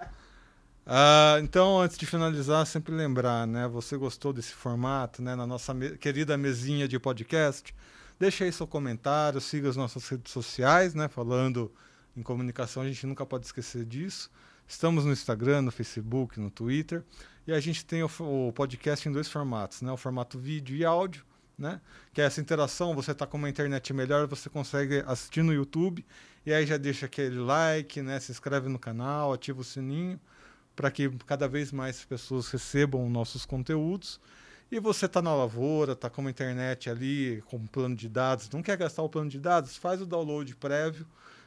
[0.87, 3.69] Ah, então, antes de finalizar, sempre lembrar, né?
[3.69, 5.35] Você gostou desse formato, né?
[5.35, 7.75] Na nossa me- querida mesinha de podcast?
[8.19, 11.07] Deixa aí seu comentário, siga as nossas redes sociais, né?
[11.09, 11.71] Falando
[12.17, 14.31] em comunicação, a gente nunca pode esquecer disso.
[14.67, 17.05] Estamos no Instagram, no Facebook, no Twitter.
[17.47, 19.93] E a gente tem o, o podcast em dois formatos, né?
[19.93, 21.25] O formato vídeo e áudio,
[21.59, 21.81] né?
[22.13, 26.05] Que é essa interação, você está com uma internet melhor, você consegue assistir no YouTube.
[26.47, 28.21] E aí já deixa aquele like, né?
[28.21, 30.21] Se inscreve no canal, ativa o sininho
[30.79, 34.21] para que cada vez mais pessoas recebam nossos conteúdos.
[34.71, 38.49] E você está na lavoura, está com uma internet ali, com um plano de dados,
[38.51, 39.77] não quer gastar o plano de dados?
[39.77, 41.05] Faz o download prévio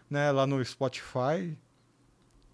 [0.10, 1.58] né, lá no Spotify.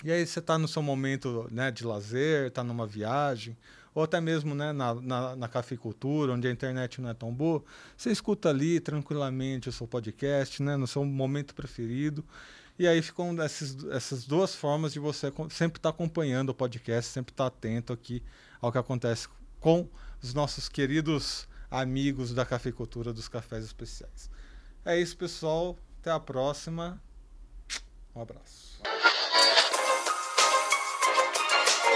[0.03, 3.57] E aí você está no seu momento né, de lazer, está numa viagem,
[3.97, 7.63] ou até mesmo né, na, na, na cafeicultura, onde a internet não é tão boa.
[7.97, 12.23] Você escuta ali tranquilamente o seu podcast, né, no seu momento preferido.
[12.77, 17.33] E aí ficam esses, essas duas formas de você sempre estar acompanhando o podcast, sempre
[17.33, 18.21] estar atento aqui
[18.61, 19.27] ao que acontece
[19.59, 19.89] com
[20.21, 24.29] os nossos queridos amigos da cafeicultura dos cafés especiais.
[24.85, 25.75] É isso, pessoal.
[26.01, 27.01] Até a próxima.
[28.15, 28.79] Um abraço.